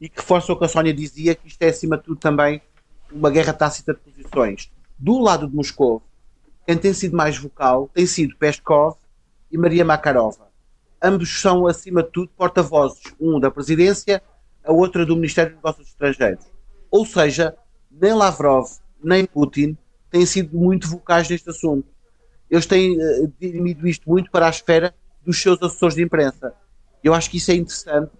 e 0.00 0.08
que 0.08 0.20
reforça 0.20 0.52
o 0.52 0.56
que 0.56 0.64
a 0.64 0.68
Sónia 0.68 0.94
dizia, 0.94 1.34
que 1.34 1.48
isto 1.48 1.60
é, 1.60 1.70
acima 1.70 1.96
de 1.96 2.04
tudo, 2.04 2.20
também 2.20 2.62
uma 3.10 3.28
guerra 3.28 3.52
tácita 3.52 3.92
de 3.92 3.98
posições. 3.98 4.70
Do 4.96 5.18
lado 5.18 5.48
de 5.48 5.56
Moscou, 5.56 6.00
quem 6.64 6.78
tem 6.78 6.92
sido 6.92 7.16
mais 7.16 7.36
vocal 7.36 7.90
tem 7.92 8.06
sido 8.06 8.36
Peskov 8.36 8.94
e 9.50 9.58
Maria 9.58 9.84
Makarova. 9.84 10.46
Ambos 11.02 11.40
são, 11.40 11.66
acima 11.66 12.04
de 12.04 12.10
tudo, 12.10 12.30
porta-vozes, 12.36 13.02
um 13.18 13.40
da 13.40 13.50
presidência 13.50 14.22
a 14.64 14.72
outra 14.72 15.04
do 15.04 15.16
Ministério 15.16 15.52
dos 15.52 15.58
Negócios 15.58 15.88
Estrangeiros. 15.88 16.46
Ou 16.90 17.04
seja, 17.04 17.56
nem 17.90 18.14
Lavrov 18.14 18.68
nem 19.02 19.26
Putin 19.26 19.76
têm 20.10 20.24
sido 20.24 20.56
muito 20.56 20.88
vocais 20.88 21.28
neste 21.28 21.50
assunto. 21.50 21.86
Eles 22.50 22.66
têm 22.66 22.96
uh, 22.96 23.32
dirimido 23.38 23.86
isto 23.86 24.08
muito 24.08 24.30
para 24.30 24.46
a 24.46 24.50
esfera 24.50 24.94
dos 25.24 25.40
seus 25.40 25.62
assessores 25.62 25.94
de 25.94 26.02
imprensa. 26.02 26.54
Eu 27.02 27.12
acho 27.12 27.30
que 27.30 27.36
isso 27.36 27.50
é 27.50 27.54
interessante, 27.54 28.10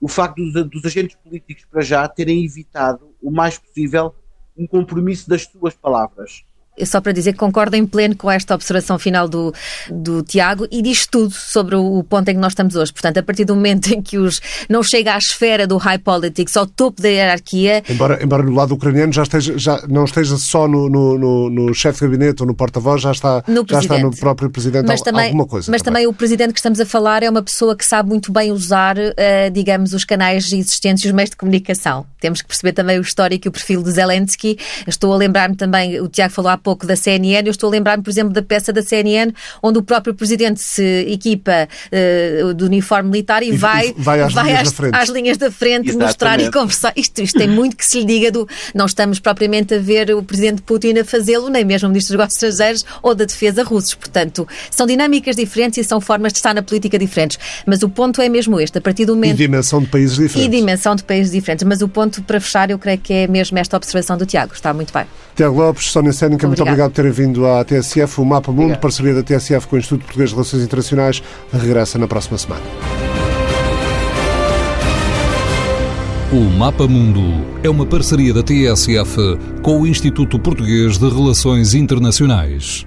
o 0.00 0.08
facto 0.08 0.36
dos, 0.36 0.68
dos 0.68 0.84
agentes 0.84 1.16
políticos 1.16 1.64
para 1.70 1.82
já 1.82 2.06
terem 2.08 2.44
evitado 2.44 3.14
o 3.22 3.30
mais 3.30 3.58
possível 3.58 4.14
um 4.56 4.66
compromisso 4.66 5.28
das 5.28 5.42
suas 5.42 5.74
palavras 5.74 6.44
só 6.84 7.00
para 7.00 7.12
dizer 7.12 7.32
que 7.32 7.38
concordo 7.38 7.76
em 7.76 7.86
pleno 7.86 8.16
com 8.16 8.30
esta 8.30 8.54
observação 8.54 8.98
final 8.98 9.28
do, 9.28 9.54
do 9.90 10.22
Tiago 10.22 10.66
e 10.70 10.82
diz 10.82 11.06
tudo 11.06 11.32
sobre 11.32 11.76
o, 11.76 12.02
ponto 12.04 12.28
em 12.28 12.34
que 12.34 12.40
nós 12.40 12.52
estamos 12.52 12.76
hoje. 12.76 12.92
Portanto, 12.92 13.18
a 13.18 13.22
partir 13.22 13.44
do 13.44 13.54
momento 13.54 13.88
em 13.94 14.02
que 14.02 14.18
os 14.18 14.40
não 14.68 14.82
chega 14.82 15.14
à 15.14 15.18
esfera 15.18 15.66
do 15.66 15.76
high 15.76 15.98
politics, 15.98 16.56
ao 16.56 16.66
topo 16.66 17.00
da 17.00 17.08
hierarquia. 17.08 17.82
Embora, 17.88 18.22
embora 18.22 18.42
no 18.42 18.52
lado 18.52 18.74
ucraniano 18.74 19.12
já, 19.12 19.22
esteja, 19.22 19.56
já 19.58 19.82
não 19.88 20.04
esteja 20.04 20.36
só 20.36 20.68
no, 20.68 20.88
no, 20.88 21.18
no, 21.18 21.50
no 21.50 21.74
chefe 21.74 22.00
de 22.00 22.06
gabinete 22.06 22.42
ou 22.42 22.46
no 22.46 22.54
porta-voz, 22.54 23.00
já, 23.02 23.12
está, 23.12 23.42
no 23.46 23.64
já 23.68 23.78
está 23.78 23.98
no 23.98 24.14
próprio 24.14 24.50
presidente 24.50 24.86
mas 24.86 25.00
também, 25.00 25.26
alguma 25.26 25.46
coisa. 25.46 25.70
Mas 25.70 25.82
também. 25.82 26.02
também. 26.02 26.14
o 26.14 26.16
presidente 26.16 26.52
que 26.52 26.58
estamos 26.58 26.80
a 26.80 26.86
falar 26.86 27.22
é 27.22 27.30
uma 27.30 27.42
pessoa 27.42 27.76
que 27.76 27.84
sabe 27.84 28.08
muito 28.08 28.32
bem 28.32 28.50
usar, 28.50 28.96
uh, 28.98 29.50
digamos, 29.52 29.92
os 29.92 30.04
canais 30.04 30.52
existentes 30.52 31.04
e 31.04 31.08
os 31.08 31.12
meios 31.12 31.30
de 31.30 31.36
comunicação. 31.36 32.06
Temos 32.20 32.42
que 32.42 32.48
perceber 32.48 32.72
também 32.72 32.98
o 32.98 33.02
histórico 33.02 33.46
e 33.46 33.48
o 33.48 33.52
perfil 33.52 33.82
de 33.82 33.90
Zelensky. 33.90 34.58
Estou 34.86 35.12
a 35.12 35.16
lembrar-me 35.16 35.56
também, 35.56 36.00
o 36.00 36.08
Tiago 36.08 36.32
falou 36.32 36.50
há 36.50 36.58
pouco 36.66 36.84
da 36.84 36.96
CNN, 36.96 37.46
eu 37.46 37.52
estou 37.52 37.68
a 37.68 37.70
lembrar-me, 37.70 38.02
por 38.02 38.10
exemplo, 38.10 38.32
da 38.32 38.42
peça 38.42 38.72
da 38.72 38.82
CNN, 38.82 39.32
onde 39.62 39.78
o 39.78 39.82
próprio 39.82 40.12
presidente 40.12 40.60
se 40.60 40.82
equipa 41.08 41.68
uh, 41.92 42.52
do 42.54 42.64
uniforme 42.64 43.08
militar 43.08 43.40
e, 43.40 43.50
e 43.50 43.56
vai, 43.56 43.94
vai, 43.96 44.20
às, 44.20 44.32
vai 44.32 44.46
linhas, 44.46 44.66
às, 44.66 44.90
da 44.90 44.98
às 44.98 45.08
linhas 45.08 45.36
da 45.38 45.48
frente 45.48 45.90
Exatamente. 45.90 46.04
mostrar 46.04 46.40
e 46.40 46.50
conversar. 46.50 46.92
Isto, 46.96 47.22
isto 47.22 47.38
tem 47.38 47.46
muito 47.46 47.76
que 47.76 47.86
se 47.86 48.00
lhe 48.00 48.04
diga 48.04 48.32
do. 48.32 48.48
Não 48.74 48.86
estamos 48.86 49.20
propriamente 49.20 49.74
a 49.74 49.78
ver 49.78 50.12
o 50.12 50.24
presidente 50.24 50.60
Putin 50.62 50.98
a 50.98 51.04
fazê-lo, 51.04 51.48
nem 51.48 51.64
mesmo 51.64 51.86
o 51.86 51.90
ministro 51.92 52.14
dos 52.14 52.18
Negócios 52.18 52.42
Estrangeiros 52.42 52.84
ou 53.00 53.14
da 53.14 53.24
Defesa 53.24 53.62
russos. 53.62 53.94
Portanto, 53.94 54.48
são 54.68 54.88
dinâmicas 54.88 55.36
diferentes 55.36 55.78
e 55.78 55.84
são 55.84 56.00
formas 56.00 56.32
de 56.32 56.38
estar 56.38 56.52
na 56.52 56.64
política 56.64 56.98
diferentes. 56.98 57.38
Mas 57.64 57.84
o 57.84 57.88
ponto 57.88 58.20
é 58.20 58.28
mesmo 58.28 58.58
este, 58.58 58.78
a 58.78 58.80
partir 58.80 59.04
do 59.04 59.14
momento. 59.14 59.34
E 59.34 59.36
dimensão 59.36 59.80
de 59.80 59.86
países 59.86 60.16
diferentes. 60.16 60.44
E 60.44 60.48
dimensão 60.48 60.96
de 60.96 61.04
países 61.04 61.30
diferentes. 61.30 61.64
Mas 61.64 61.80
o 61.80 61.88
ponto 61.88 62.20
para 62.22 62.40
fechar, 62.40 62.70
eu 62.70 62.78
creio 62.78 62.98
que 62.98 63.12
é 63.12 63.28
mesmo 63.28 63.56
esta 63.56 63.76
observação 63.76 64.18
do 64.18 64.26
Tiago. 64.26 64.52
Está 64.52 64.74
muito 64.74 64.92
bem. 64.92 65.06
Tiago 65.36 65.60
Lopes, 65.60 65.90
Sónia 65.90 66.14
Sénica, 66.14 66.46
muito 66.46 66.62
obrigado 66.62 66.90
por 66.92 66.96
terem 66.96 67.12
vindo 67.12 67.46
à 67.46 67.62
TSF. 67.62 68.22
O 68.22 68.24
Mapa 68.24 68.50
Mundo, 68.50 68.60
Obrigado. 68.62 68.80
parceria 68.80 69.14
da 69.14 69.22
TSF 69.22 69.68
com 69.68 69.76
o 69.76 69.78
Instituto 69.78 70.00
Português 70.04 70.30
de 70.30 70.34
Relações 70.34 70.62
Internacionais, 70.62 71.22
regressa 71.52 71.98
na 71.98 72.08
próxima 72.08 72.38
semana. 72.38 72.62
O 76.32 76.40
Mapa 76.56 76.88
Mundo 76.88 77.44
é 77.62 77.68
uma 77.68 77.84
parceria 77.84 78.32
da 78.32 78.42
TSF 78.42 79.38
com 79.62 79.82
o 79.82 79.86
Instituto 79.86 80.38
Português 80.38 80.96
de 80.96 81.08
Relações 81.08 81.74
Internacionais. 81.74 82.86